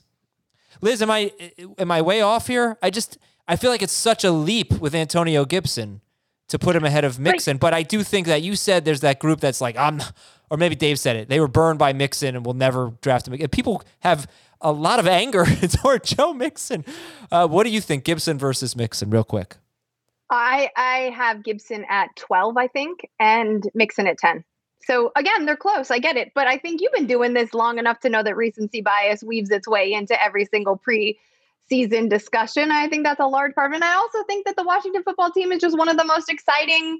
[0.81, 1.31] Liz, am I
[1.77, 2.77] am I way off here?
[2.81, 6.01] I just I feel like it's such a leap with Antonio Gibson
[6.47, 7.61] to put him ahead of Mixon, right.
[7.61, 10.01] but I do think that you said there's that group that's like I'm
[10.51, 11.27] or maybe Dave said it.
[11.27, 13.35] They were burned by Mixon and will never draft him.
[13.49, 14.27] People have
[14.65, 16.83] a lot of anger toward Joe Mixon.
[17.31, 19.57] Uh, what do you think, Gibson versus Mixon, real quick?
[20.31, 24.43] I I have Gibson at 12, I think, and Mixon at 10.
[24.81, 25.91] So again, they're close.
[25.91, 28.35] I get it, but I think you've been doing this long enough to know that
[28.35, 32.71] recency bias weaves its way into every single pre-season discussion.
[32.71, 33.75] I think that's a large part of it.
[33.77, 36.29] And I also think that the Washington football team is just one of the most
[36.29, 36.99] exciting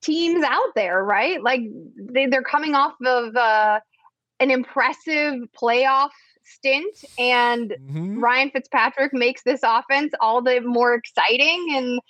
[0.00, 1.42] teams out there, right?
[1.42, 1.62] Like
[1.96, 3.80] they, they're coming off of uh,
[4.40, 6.10] an impressive playoff
[6.44, 8.20] stint, and mm-hmm.
[8.20, 11.66] Ryan Fitzpatrick makes this offense all the more exciting.
[11.74, 12.00] And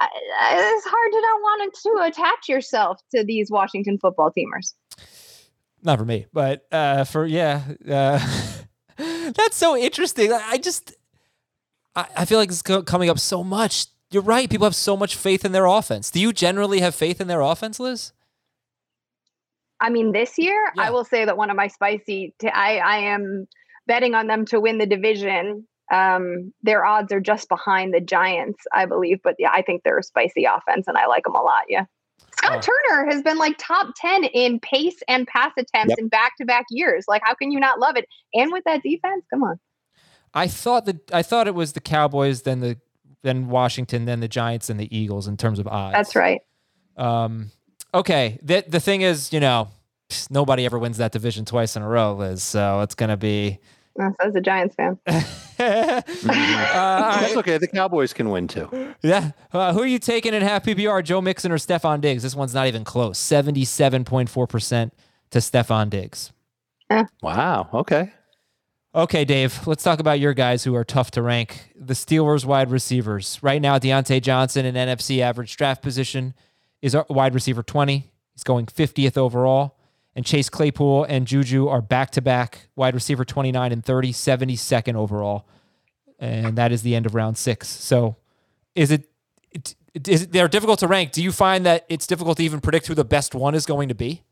[0.00, 4.74] it's hard to not want to attach yourself to these Washington football teamers.
[5.82, 8.18] Not for me, but uh, for yeah, uh,
[8.96, 10.32] that's so interesting.
[10.32, 10.94] I just
[11.94, 13.86] I, I feel like it's coming up so much.
[14.10, 14.48] You're right.
[14.48, 16.10] People have so much faith in their offense.
[16.10, 18.12] Do you generally have faith in their offense, Liz?
[19.80, 20.84] I mean, this year, yeah.
[20.84, 22.34] I will say that one of my spicy.
[22.38, 23.46] T- I I am
[23.86, 25.66] betting on them to win the division.
[25.92, 29.20] Um, their odds are just behind the Giants, I believe.
[29.22, 31.64] But yeah, I think they're a spicy offense, and I like them a lot.
[31.68, 31.84] Yeah.
[32.38, 32.72] Scott oh.
[32.88, 35.98] Turner has been like top 10 in pace and pass attempts yep.
[35.98, 37.04] in back to back years.
[37.08, 38.06] Like, how can you not love it?
[38.34, 39.58] And with that defense, come on.
[40.34, 42.78] I thought that I thought it was the Cowboys, then the
[43.22, 45.94] then Washington, then the Giants and the Eagles in terms of odds.
[45.94, 46.40] That's right.
[46.96, 47.50] Um,
[47.98, 48.38] okay.
[48.42, 49.68] The the thing is, you know,
[50.30, 52.42] nobody ever wins that division twice in a row, Liz.
[52.42, 53.58] So it's gonna be
[54.00, 54.98] uh, so a Giants fan.
[55.06, 55.22] uh,
[55.58, 57.58] That's okay.
[57.58, 58.94] The Cowboys can win too.
[59.02, 59.32] Yeah.
[59.52, 62.22] Uh, who are you taking in half PPR, Joe Mixon or Stefon Diggs?
[62.22, 63.18] This one's not even close.
[63.18, 64.90] 77.4%
[65.30, 66.32] to Stefon Diggs.
[66.90, 67.04] Yeah.
[67.22, 67.68] Wow.
[67.72, 68.12] Okay.
[68.94, 71.70] Okay, Dave, let's talk about your guys who are tough to rank.
[71.78, 73.38] The Steelers wide receivers.
[73.42, 76.32] Right now, Diontae Johnson in NFFC average draft position
[76.82, 78.10] is wide receiver 20.
[78.32, 79.76] He's going 50th overall
[80.16, 84.96] and Chase Claypool and Juju are back to back wide receiver 29 and 30, 72nd
[84.96, 85.46] overall.
[86.18, 87.68] And that is the end of round six.
[87.68, 88.16] So
[88.74, 89.06] is it,
[90.06, 91.12] is it, they're difficult to rank.
[91.12, 93.90] Do you find that it's difficult to even predict who the best one is going
[93.90, 94.22] to be?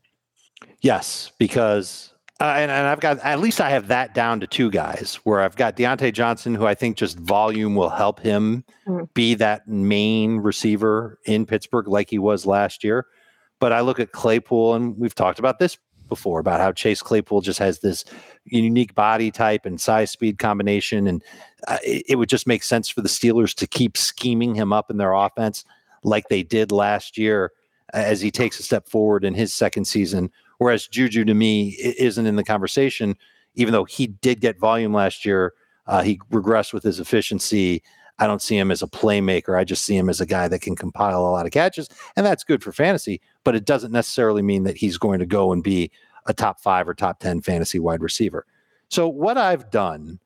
[0.81, 4.69] Yes, because uh, and, and I've got at least I have that down to two
[4.69, 9.07] guys where I've got Diontae Johnson, who I think just volume will help him mm.
[9.13, 13.05] be that main receiver in Pittsburgh like he was last year.
[13.59, 15.77] But I look at Claypool, and we've talked about this
[16.09, 18.05] before about how Chase Claypool just has this
[18.43, 21.07] unique body type and size speed combination.
[21.07, 21.23] And
[21.67, 24.91] uh, it, it, would just make sense for the Steelers to keep scheming him up
[24.91, 25.65] in their offense
[26.03, 27.53] like they did last year
[27.93, 30.31] as he takes a step forward in his second season.
[30.57, 33.15] Whereas Juju to me isn't in the conversation,
[33.55, 35.53] even though he did get volume last year.
[35.87, 37.83] Uh, he regressed with his efficiency
[38.19, 39.57] I don't see him as a playmaker.
[39.57, 42.25] I just see him as a guy that can compile a lot of catches, and
[42.25, 43.21] that's good for fantasy.
[43.43, 45.91] But it doesn't necessarily mean that he's going to go and be
[46.25, 48.45] a top five or top ten fantasy wide receiver.
[48.89, 50.19] So what I've done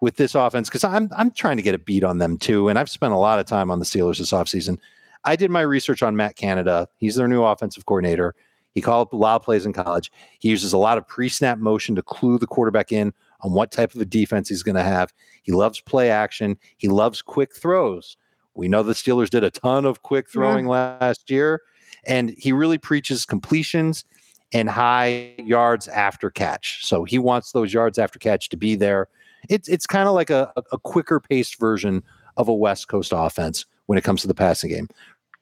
[0.00, 2.78] with this offense, because I'm I'm trying to get a beat on them too, and
[2.78, 4.78] I've spent a lot of time on the Steelers this offseason.
[5.24, 6.88] I did my research on Matt Canada.
[6.96, 8.34] He's their new offensive coordinator.
[8.74, 10.10] He called a lot of plays in college.
[10.40, 13.94] He uses a lot of pre-snap motion to clue the quarterback in on what type
[13.94, 15.12] of a defense he's going to have.
[15.42, 16.58] He loves play action.
[16.76, 18.16] He loves quick throws.
[18.54, 20.96] We know the Steelers did a ton of quick throwing yeah.
[21.00, 21.62] last year,
[22.06, 24.04] and he really preaches completions
[24.52, 26.84] and high yards after catch.
[26.84, 29.08] So he wants those yards after catch to be there.
[29.48, 32.02] It's it's kind of like a, a quicker paced version
[32.36, 34.88] of a West Coast offense when it comes to the passing game.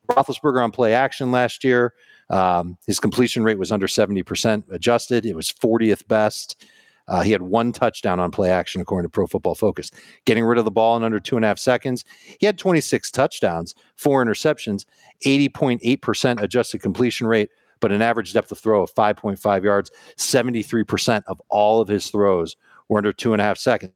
[0.09, 1.95] Roethlisberger on play action last year.
[2.31, 5.27] Um, his completion rate was under 70% adjusted.
[5.27, 6.65] It was 40th best.
[7.09, 9.91] Uh, he had one touchdown on play action, according to Pro Football Focus.
[10.25, 12.05] Getting rid of the ball in under two and a half seconds.
[12.39, 14.85] He had 26 touchdowns, four interceptions,
[15.27, 17.51] 80.8% adjusted completion rate,
[17.81, 19.91] but an average depth of throw of 5.5 yards.
[20.17, 22.57] 73% of all of his throws
[22.89, 23.93] were under two and a half seconds.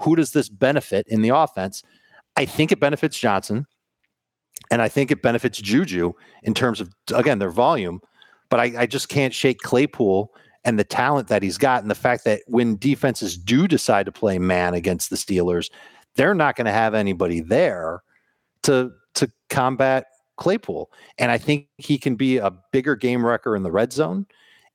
[0.00, 1.82] Who does this benefit in the offense?
[2.36, 3.66] I think it benefits Johnson.
[4.72, 8.00] And I think it benefits Juju in terms of, again, their volume.
[8.48, 10.32] But I, I just can't shake Claypool
[10.64, 14.12] and the talent that he's got and the fact that when defenses do decide to
[14.12, 15.70] play man against the Steelers,
[16.16, 18.02] they're not going to have anybody there
[18.62, 20.06] to to combat
[20.36, 20.90] Claypool.
[21.18, 24.26] And I think he can be a bigger game wrecker in the red zone.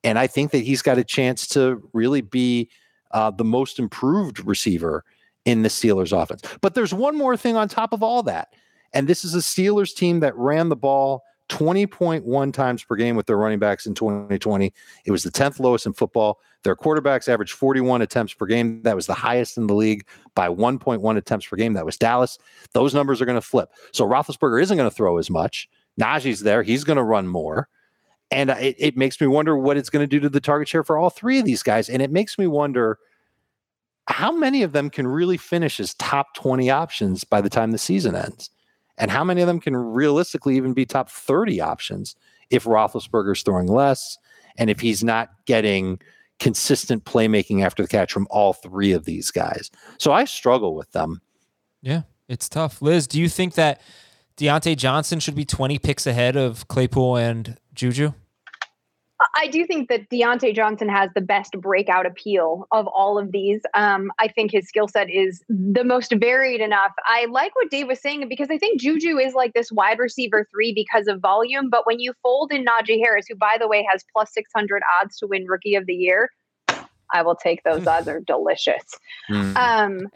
[0.04, 2.70] And I think that he's got a chance to really be
[3.12, 5.04] uh, the most improved receiver
[5.46, 6.44] in the Steelers offense.
[6.62, 8.50] But there's one more thing on top of all that.
[8.94, 13.26] And this is a Steelers team that ran the ball 20.1 times per game with
[13.26, 14.74] their running backs in 2020.
[15.06, 16.40] It was the 10th lowest in football.
[16.64, 18.82] Their quarterbacks averaged 41 attempts per game.
[18.84, 21.74] That was the highest in the league by 1.1 attempts per game.
[21.74, 22.38] That was Dallas.
[22.74, 23.70] Those numbers are going to flip.
[23.94, 25.70] So Roethlisberger isn't going to throw as much.
[26.00, 26.64] Najee's there.
[26.64, 27.70] He's going to run more.
[28.30, 30.84] And it, it makes me wonder what it's going to do to the target share
[30.84, 31.88] for all three of these guys.
[31.88, 33.00] And it makes me wonder
[34.08, 37.78] how many of them can really finish as top 20 options by the time the
[37.78, 38.50] season ends?
[38.98, 42.16] And how many of them can realistically even be top 30 options
[42.50, 44.18] if Roethlisberger's throwing less
[44.58, 46.00] and if he's not getting
[46.40, 49.70] consistent playmaking after the catch from all three of these guys?
[49.98, 51.22] So I struggle with them.
[51.82, 52.82] Yeah, it's tough.
[52.82, 53.82] Liz, do you think that
[54.38, 58.14] Diontae Johnson should be 20 picks ahead of Claypool and Juju?
[59.36, 63.62] I do think that Diontae Johnson has the best breakout appeal of all of these.
[63.74, 66.92] Um, I think his skill set is the most varied enough.
[67.06, 70.48] I like what Dave was saying because I think Juju is like this wide receiver
[70.52, 71.70] three because of volume.
[71.70, 75.18] But when you fold in Najee Harris, who, by the way, has plus 600 odds
[75.18, 76.30] to win rookie of the year,
[77.14, 78.84] I will take those odds They're delicious.
[79.32, 79.56] Mm.
[79.56, 80.08] Um,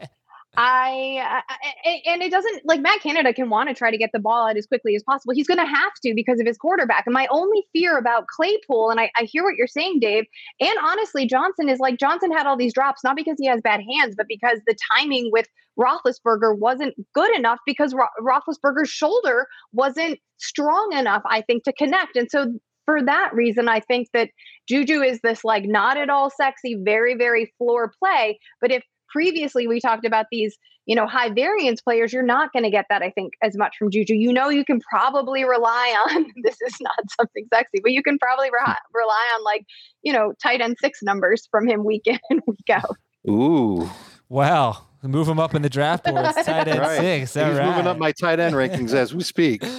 [0.54, 4.18] I, I, and it doesn't like Matt Canada can want to try to get the
[4.18, 5.32] ball out as quickly as possible.
[5.34, 7.04] He's going to have to because of his quarterback.
[7.06, 10.24] And my only fear about Claypool, and I, I hear what you're saying, Dave,
[10.60, 13.80] and honestly, Johnson is like Johnson had all these drops not because he has bad
[13.80, 15.46] hands, but because the timing with
[15.78, 22.16] Roethlisberger wasn't good enough because Ro- Roethlisberger's shoulder wasn't strong enough, I think, to connect.
[22.16, 22.52] And so
[22.84, 24.28] for that reason, I think that
[24.68, 28.38] Juju is this like not at all sexy, very, very floor play.
[28.60, 30.56] But if previously we talked about these,
[30.86, 33.76] you know, high variance players, you're not going to get that, I think, as much
[33.78, 34.14] from Juju.
[34.14, 38.18] You know, you can probably rely on this is not something sexy, but you can
[38.18, 39.64] probably re- rely on like,
[40.02, 42.96] you know, tight end six numbers from him week in and week out.
[43.28, 43.88] Ooh.
[44.28, 44.86] Wow.
[45.02, 46.24] Move him up in the draft board.
[46.44, 46.98] tight end right.
[46.98, 47.36] six.
[47.36, 47.68] All He's right.
[47.68, 49.64] moving up my tight end rankings as we speak.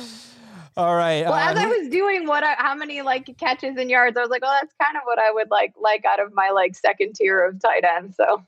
[0.76, 1.24] All right.
[1.24, 4.22] Well, uh, as I was doing what, I, how many like catches and yards, I
[4.22, 6.76] was like, well, that's kind of what I would like, like out of my like
[6.76, 8.16] second tier of tight end.
[8.16, 8.44] So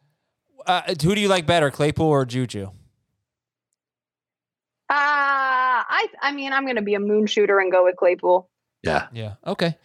[0.66, 2.72] uh, who do you like better, Claypool or Juju?
[4.88, 8.50] Uh, I I mean, I'm going to be a moon shooter and go with Claypool.
[8.84, 9.08] Yeah.
[9.14, 9.34] Yeah.
[9.46, 9.76] Okay.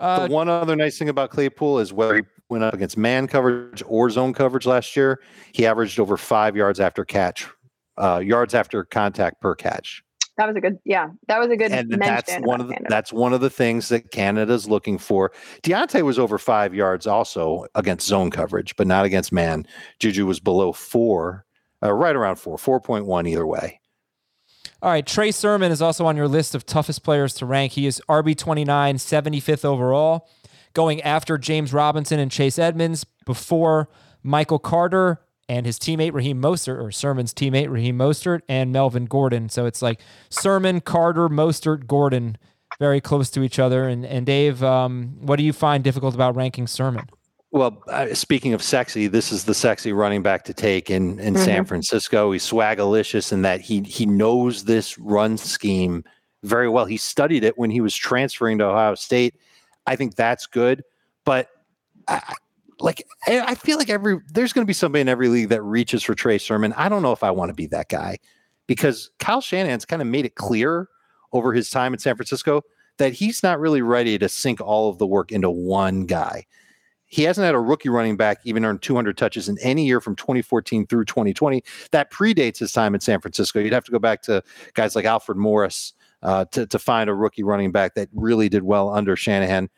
[0.00, 3.26] Uh, the one other nice thing about Claypool is whether he went up against man
[3.26, 5.20] coverage or zone coverage last year,
[5.52, 7.46] he averaged over five yards after catch,
[8.00, 10.02] uh, yards after contact per catch.
[10.38, 11.08] That was a good, yeah.
[11.26, 11.72] That was a good.
[11.72, 15.32] And that's one of the, that's one of the things that Canada's looking for.
[15.64, 19.66] Diontae was over five yards also against zone coverage, but not against man.
[19.98, 21.44] Juju was below four,
[21.82, 23.80] uh, right around four, four point one either way.
[24.80, 27.72] All right, Trey Sermon is also on your list of toughest players to rank.
[27.72, 30.28] He is RB 29, 75th overall,
[30.72, 33.88] going after James Robinson and Chase Edmonds before
[34.22, 39.48] Michael Carter, and his teammate Raheem Mostert, or Sermon's teammate Raheem Mostert, and Melvin Gordon.
[39.48, 42.36] So it's like Sermon, Carter, Mostert, Gordon,
[42.78, 43.88] very close to each other.
[43.88, 47.06] And and Dave, um, what do you find difficult about ranking Sermon?
[47.50, 51.34] Well, uh, speaking of sexy, this is the sexy running back to take in in
[51.34, 51.44] mm-hmm.
[51.44, 52.30] San Francisco.
[52.32, 56.04] He's swagalicious in that he he knows this run scheme
[56.44, 56.84] very well.
[56.84, 59.34] He studied it when he was transferring to Ohio State.
[59.86, 60.84] I think that's good,
[61.24, 61.48] but.
[62.06, 62.34] I,
[62.80, 66.02] like I feel like every there's going to be somebody in every league that reaches
[66.02, 66.72] for Trey Sermon.
[66.74, 68.18] I don't know if I want to be that guy
[68.66, 70.88] because Kyle Shanahan's kind of made it clear
[71.32, 72.62] over his time in San Francisco
[72.98, 76.44] that he's not really ready to sink all of the work into one guy.
[77.06, 80.14] He hasn't had a rookie running back even earn 200 touches in any year from
[80.14, 81.62] 2014 through 2020.
[81.90, 83.60] That predates his time in San Francisco.
[83.60, 84.42] You'd have to go back to
[84.74, 88.62] guys like Alfred Morris uh, to, to find a rookie running back that really did
[88.62, 89.70] well under Shanahan.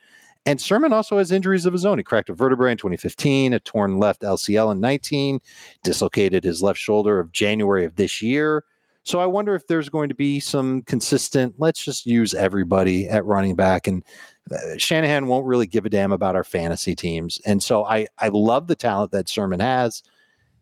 [0.46, 1.98] And Sermon also has injuries of his own.
[1.98, 5.40] He cracked a vertebrae in 2015, a torn left LCL in 19,
[5.84, 8.64] dislocated his left shoulder of January of this year.
[9.02, 13.24] So I wonder if there's going to be some consistent, let's just use everybody at
[13.24, 13.86] running back.
[13.86, 14.04] And
[14.50, 17.40] uh, Shanahan won't really give a damn about our fantasy teams.
[17.46, 20.02] And so I, I love the talent that Sermon has.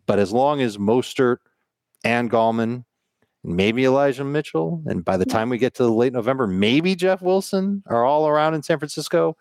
[0.07, 1.39] But as long as Mostert
[2.05, 2.85] and Gallman,
[3.45, 7.83] maybe Elijah Mitchell, and by the time we get to late November, maybe Jeff Wilson
[7.87, 9.37] are all around in San Francisco,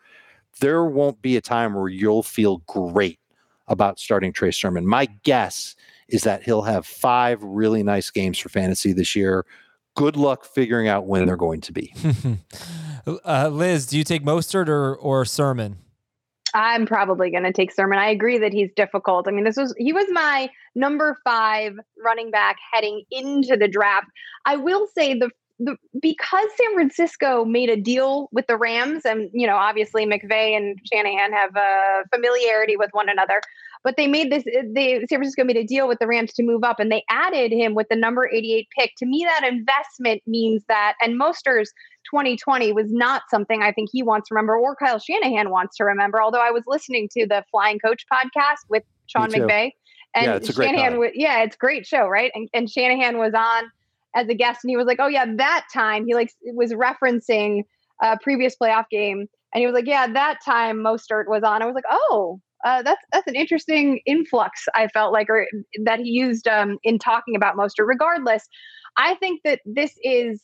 [0.60, 3.20] there won't be a time where you'll feel great
[3.68, 4.88] about starting Trey Sermon.
[4.88, 5.76] My guess
[6.08, 9.46] is that he'll have five really nice games for fantasy this year.
[9.96, 11.94] Good luck figuring out when they're going to be.
[13.26, 15.78] uh, Liz, do you take Mostert or or Sermon?
[16.54, 18.00] I'm probably going to take Sermon.
[18.00, 19.28] I agree that he's difficult.
[19.28, 21.74] I mean, this was he was my number five
[22.04, 24.08] running back heading into the draft.
[24.46, 25.30] I will say the
[25.60, 30.56] the because San Francisco made a deal with the Rams, and you know, obviously McVay
[30.56, 33.42] and Shanahan have a familiarity with one another.
[33.84, 34.44] But they made this.
[34.44, 37.52] They San Francisco made a deal with the Rams to move up, and they added
[37.52, 38.92] him with the number 88 pick.
[38.98, 41.72] To me, that investment means that, and Mostert's
[42.12, 45.86] 2020 was not something I think he wants to remember, or Kyle Shanahan wants to
[45.86, 46.22] remember.
[46.22, 49.72] Although I was listening to the Flying Coach podcast with Sean McVay,
[50.14, 52.32] and yeah, it's a great Shanahan, was, yeah, it's a great show, right?
[52.34, 53.72] And, and Shanahan was on
[54.16, 57.64] as a guest, and he was like, "Oh yeah, that time." He like was referencing
[58.02, 61.66] a previous playoff game, and he was like, "Yeah, that time Mostert was on." I
[61.66, 64.64] was like, "Oh." Uh, that's that's an interesting influx.
[64.74, 65.46] I felt like, or
[65.84, 67.86] that he used um, in talking about Mostert.
[67.86, 68.48] Regardless,
[68.98, 70.42] I think that this is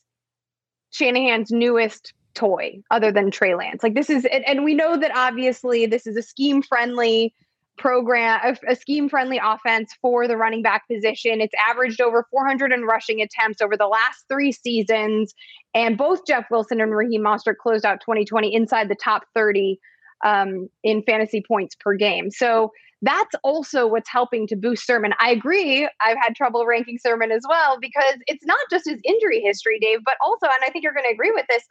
[0.92, 3.84] Shanahan's newest toy, other than Trey Lance.
[3.84, 7.34] Like this is, and, and we know that obviously this is a scheme friendly
[7.78, 11.42] program, a, a scheme friendly offense for the running back position.
[11.42, 15.34] It's averaged over 400 in rushing attempts over the last three seasons.
[15.74, 19.80] And both Jeff Wilson and Raheem Mostert closed out 2020 inside the top 30
[20.24, 22.32] um, in fantasy points per game.
[22.32, 22.72] So
[23.02, 25.14] that's also what's helping to boost Sermon.
[25.20, 25.90] I agree.
[26.00, 30.00] I've had trouble ranking Sermon as well because it's not just his injury history, Dave,
[30.06, 31.64] but also, and I think you're going to agree with this,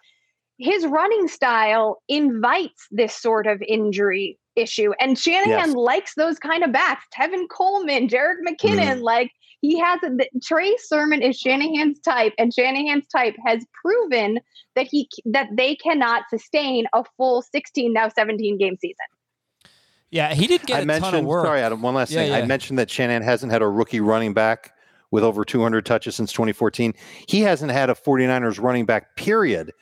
[0.58, 4.92] his running style invites this sort of injury issue.
[5.00, 5.74] And Shanahan yes.
[5.74, 7.04] likes those kind of backs.
[7.16, 9.02] Tevin Coleman, Jerick McKinnon, mm.
[9.02, 9.30] like
[9.60, 14.40] he has a, the, Trey Sermon is Shanahan's type, and Shanahan's type has proven
[14.74, 18.96] that he that they cannot sustain a full 16 now 17 game season.
[20.10, 21.46] Yeah, he did get I a mentioned, ton of work.
[21.46, 21.80] Sorry, Adam.
[21.80, 22.32] One last Yeah, thing.
[22.32, 22.38] yeah.
[22.38, 24.72] I mentioned that Shanahan hasn't had a rookie running back
[25.10, 26.92] with over 200 touches since 2014.
[27.28, 29.72] He hasn't had a 49ers running back period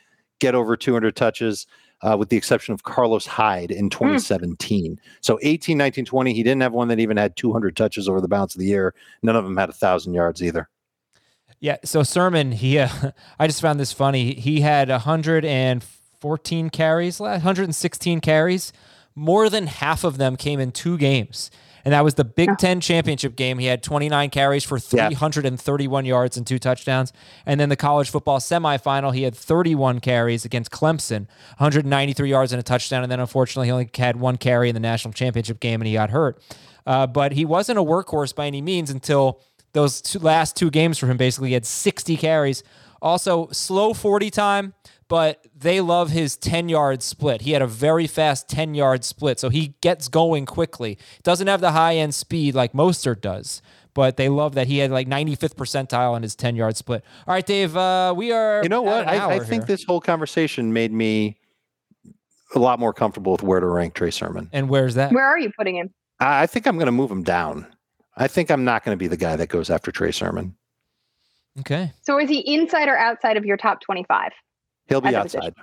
[0.40, 1.66] get over 200 touches.
[2.02, 4.98] Uh, with the exception of Carlos Hyde in 2017.
[5.20, 8.28] So 18, 19, 20, he didn't have one that even had 200 touches over the
[8.28, 8.94] balance of the year.
[9.22, 10.70] None of them had a thousand yards either.
[11.60, 11.76] Yeah.
[11.84, 12.88] So Sermon, he, uh,
[13.38, 14.34] I just found this funny.
[14.34, 18.72] He had 114 carries, 116 carries.
[19.14, 21.50] More than half of them came in two games.
[21.84, 23.58] And that was the Big Ten championship game.
[23.58, 27.12] He had 29 carries for 331 yards and two touchdowns.
[27.46, 31.26] And then the college football semifinal, he had 31 carries against Clemson,
[31.58, 33.02] 193 yards and a touchdown.
[33.02, 35.94] And then unfortunately, he only had one carry in the national championship game and he
[35.94, 36.42] got hurt.
[36.86, 39.40] Uh, but he wasn't a workhorse by any means until
[39.72, 41.16] those two, last two games for him.
[41.16, 42.62] Basically, he had 60 carries.
[43.02, 44.74] Also, slow 40 time,
[45.10, 47.42] but they love his 10 yard split.
[47.42, 50.96] He had a very fast 10 yard split, so he gets going quickly.
[51.24, 53.60] Doesn't have the high end speed like Mostert does,
[53.92, 57.04] but they love that he had like 95th percentile on his 10 yard split.
[57.26, 58.62] All right, Dave, uh, we are.
[58.62, 59.08] You know what?
[59.08, 59.76] I, I think here.
[59.76, 61.36] this whole conversation made me
[62.54, 64.48] a lot more comfortable with where to rank Trey Sermon.
[64.52, 65.12] And where's that?
[65.12, 65.90] Where are you putting him?
[66.20, 67.66] I I think I'm going to move him down.
[68.16, 70.54] I think I'm not going to be the guy that goes after Trey Sermon.
[71.58, 71.92] Okay.
[72.02, 74.30] So is he inside or outside of your top 25?
[74.90, 75.54] He'll be outside.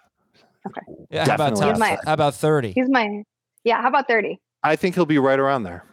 [0.66, 0.82] Okay.
[1.12, 2.72] Yeah, how about, Definitely top- my- how about 30?
[2.72, 3.24] He's my,
[3.64, 4.40] yeah, how about 30?
[4.64, 5.84] I think he'll be right around there.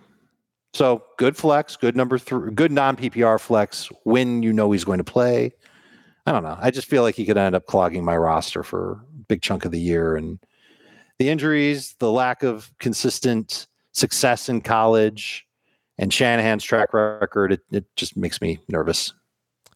[0.72, 4.99] So good flex, good number three, good non PPR flex when you know he's going
[4.99, 5.53] to play.
[6.26, 6.57] I don't know.
[6.59, 9.64] I just feel like he could end up clogging my roster for a big chunk
[9.64, 10.16] of the year.
[10.16, 10.39] And
[11.18, 15.47] the injuries, the lack of consistent success in college,
[15.99, 19.12] and Shanahan's track record, it, it just makes me nervous.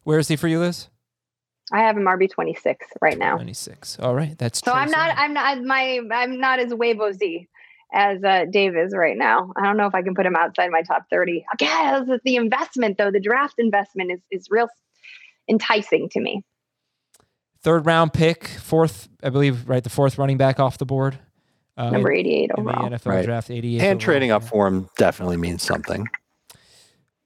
[0.03, 0.89] Where is he for you, Liz?
[1.73, 3.35] I have him RB 26 right now.
[3.37, 3.99] 26.
[4.01, 4.37] All right.
[4.39, 5.19] That's So Trey I'm not, Sermon.
[5.19, 7.47] I'm not, my, I'm not as Weibo Z
[7.93, 9.53] as uh, Dave is right now.
[9.57, 11.45] I don't know if I can put him outside my top 30.
[11.55, 14.69] Again, the investment though, the draft investment is, is real
[15.49, 16.43] enticing to me.
[17.63, 19.83] Third round pick, fourth, I believe, right?
[19.83, 21.19] The fourth running back off the board.
[21.77, 22.91] Uh, Number in- 88 in the overall.
[22.91, 23.25] NFL Right.
[23.25, 23.79] draft, 88.
[23.81, 23.99] And overall.
[24.01, 26.07] trading up for him definitely means something.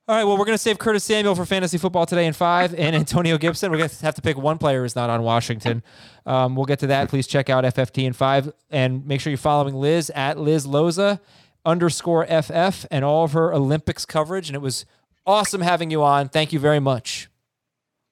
[0.09, 2.74] All right, well, we're going to save Curtis Samuel for fantasy football today in five,
[2.74, 3.70] and Antonio Gibson.
[3.70, 5.84] We're going to have to pick one player who's not on Washington.
[6.26, 7.09] Um, we'll get to that.
[7.09, 11.20] Please check out FFT in five, and make sure you're following Liz at Liz Loza
[11.64, 14.48] underscore FF and all of her Olympics coverage.
[14.48, 14.84] And it was
[15.24, 16.28] awesome having you on.
[16.28, 17.28] Thank you very much.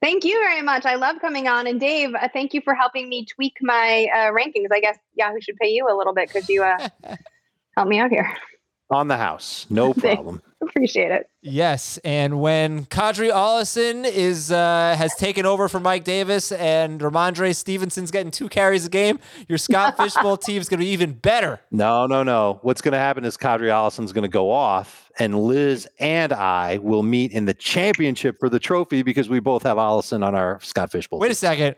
[0.00, 0.86] Thank you very much.
[0.86, 1.66] I love coming on.
[1.66, 4.68] And Dave, uh, thank you for helping me tweak my uh, rankings.
[4.72, 6.88] I guess Yahoo should pay you a little bit because you uh,
[7.76, 8.32] helped me out here.
[8.90, 9.66] On the house.
[9.70, 10.42] No problem.
[10.62, 11.30] Appreciate it.
[11.42, 17.56] Yes, and when Qadree Ollison is uh, has taken over for Mike Davis and Rhamondre
[17.56, 19.18] Stevenson's getting two carries a game,
[19.48, 21.60] your Scott Fishbowl team is going to be even better.
[21.70, 22.58] No, no, no.
[22.60, 26.76] What's going to happen is Qadree Ollison's going to go off, and Liz and I
[26.78, 30.60] will meet in the championship for the trophy because we both have Ollison on our
[30.60, 31.20] Scott Fishbowl.
[31.20, 31.76] Wait a second.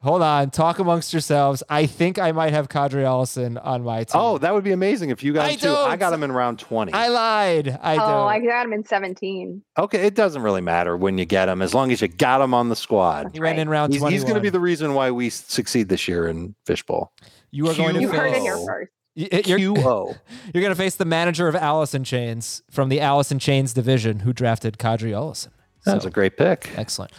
[0.00, 0.50] Hold on.
[0.50, 1.62] Talk amongst yourselves.
[1.68, 4.20] I think I might have Qadree Ollison on my team.
[4.20, 5.68] Oh, that would be amazing if you got I him too.
[5.70, 5.90] I don't.
[5.90, 6.92] I got him in round 20.
[6.92, 7.76] I lied.
[7.82, 8.28] I oh, don't.
[8.28, 9.60] I got him in 17.
[9.76, 12.54] okay, it doesn't really matter when you get him as long as you got him
[12.54, 13.30] on the squad.
[13.32, 16.06] he went in round He's, he's going to be the reason why we succeed this
[16.06, 17.12] year in Fishbowl.
[17.50, 18.42] you are going to You heard it face.
[18.42, 18.92] here first.
[19.16, 20.16] You're, QO.
[20.54, 24.32] you're going to face the manager of Allison Chains from the Allison Chains division who
[24.32, 25.48] drafted Qadree Ollison.
[25.84, 26.70] That's So, a great pick.
[26.76, 27.10] excellent.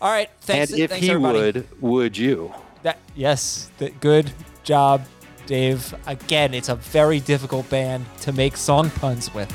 [0.00, 0.28] All right.
[0.40, 0.72] Thanks.
[0.72, 1.38] and if thanks he everybody.
[1.40, 2.52] would, would you?
[2.82, 4.30] That yes, th- good
[4.62, 5.02] job,
[5.46, 5.94] Dave.
[6.06, 9.52] Again, it's a very difficult band to make song puns with.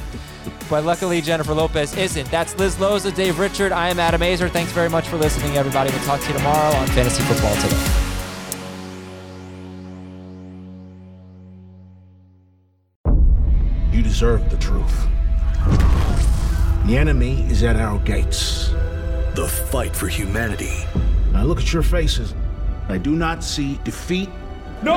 [0.69, 2.29] But luckily, Jennifer Lopez isn't.
[2.31, 3.71] That's Liz Loza, Dave Richard.
[3.71, 4.49] I am Adam Aizer.
[4.49, 5.91] Thanks very much for listening, everybody.
[5.91, 8.07] We'll talk to you tomorrow on Fantasy Football Today.
[13.91, 15.07] You deserve the truth.
[16.87, 18.73] The enemy is at our gates.
[19.35, 20.85] The fight for humanity
[21.33, 22.35] I look at your faces.
[22.89, 24.29] I do not see defeat.
[24.83, 24.95] No!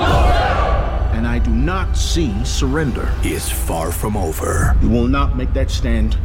[1.12, 3.08] And I do not see surrender.
[3.22, 4.76] is far from over.
[4.82, 6.18] You will not make that stand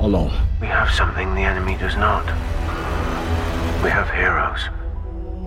[0.00, 0.32] alone.
[0.60, 2.26] We have something the enemy does not.
[3.82, 4.68] We have heroes.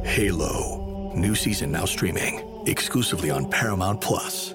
[0.03, 1.13] Halo.
[1.15, 4.53] New season now streaming exclusively on Paramount Plus.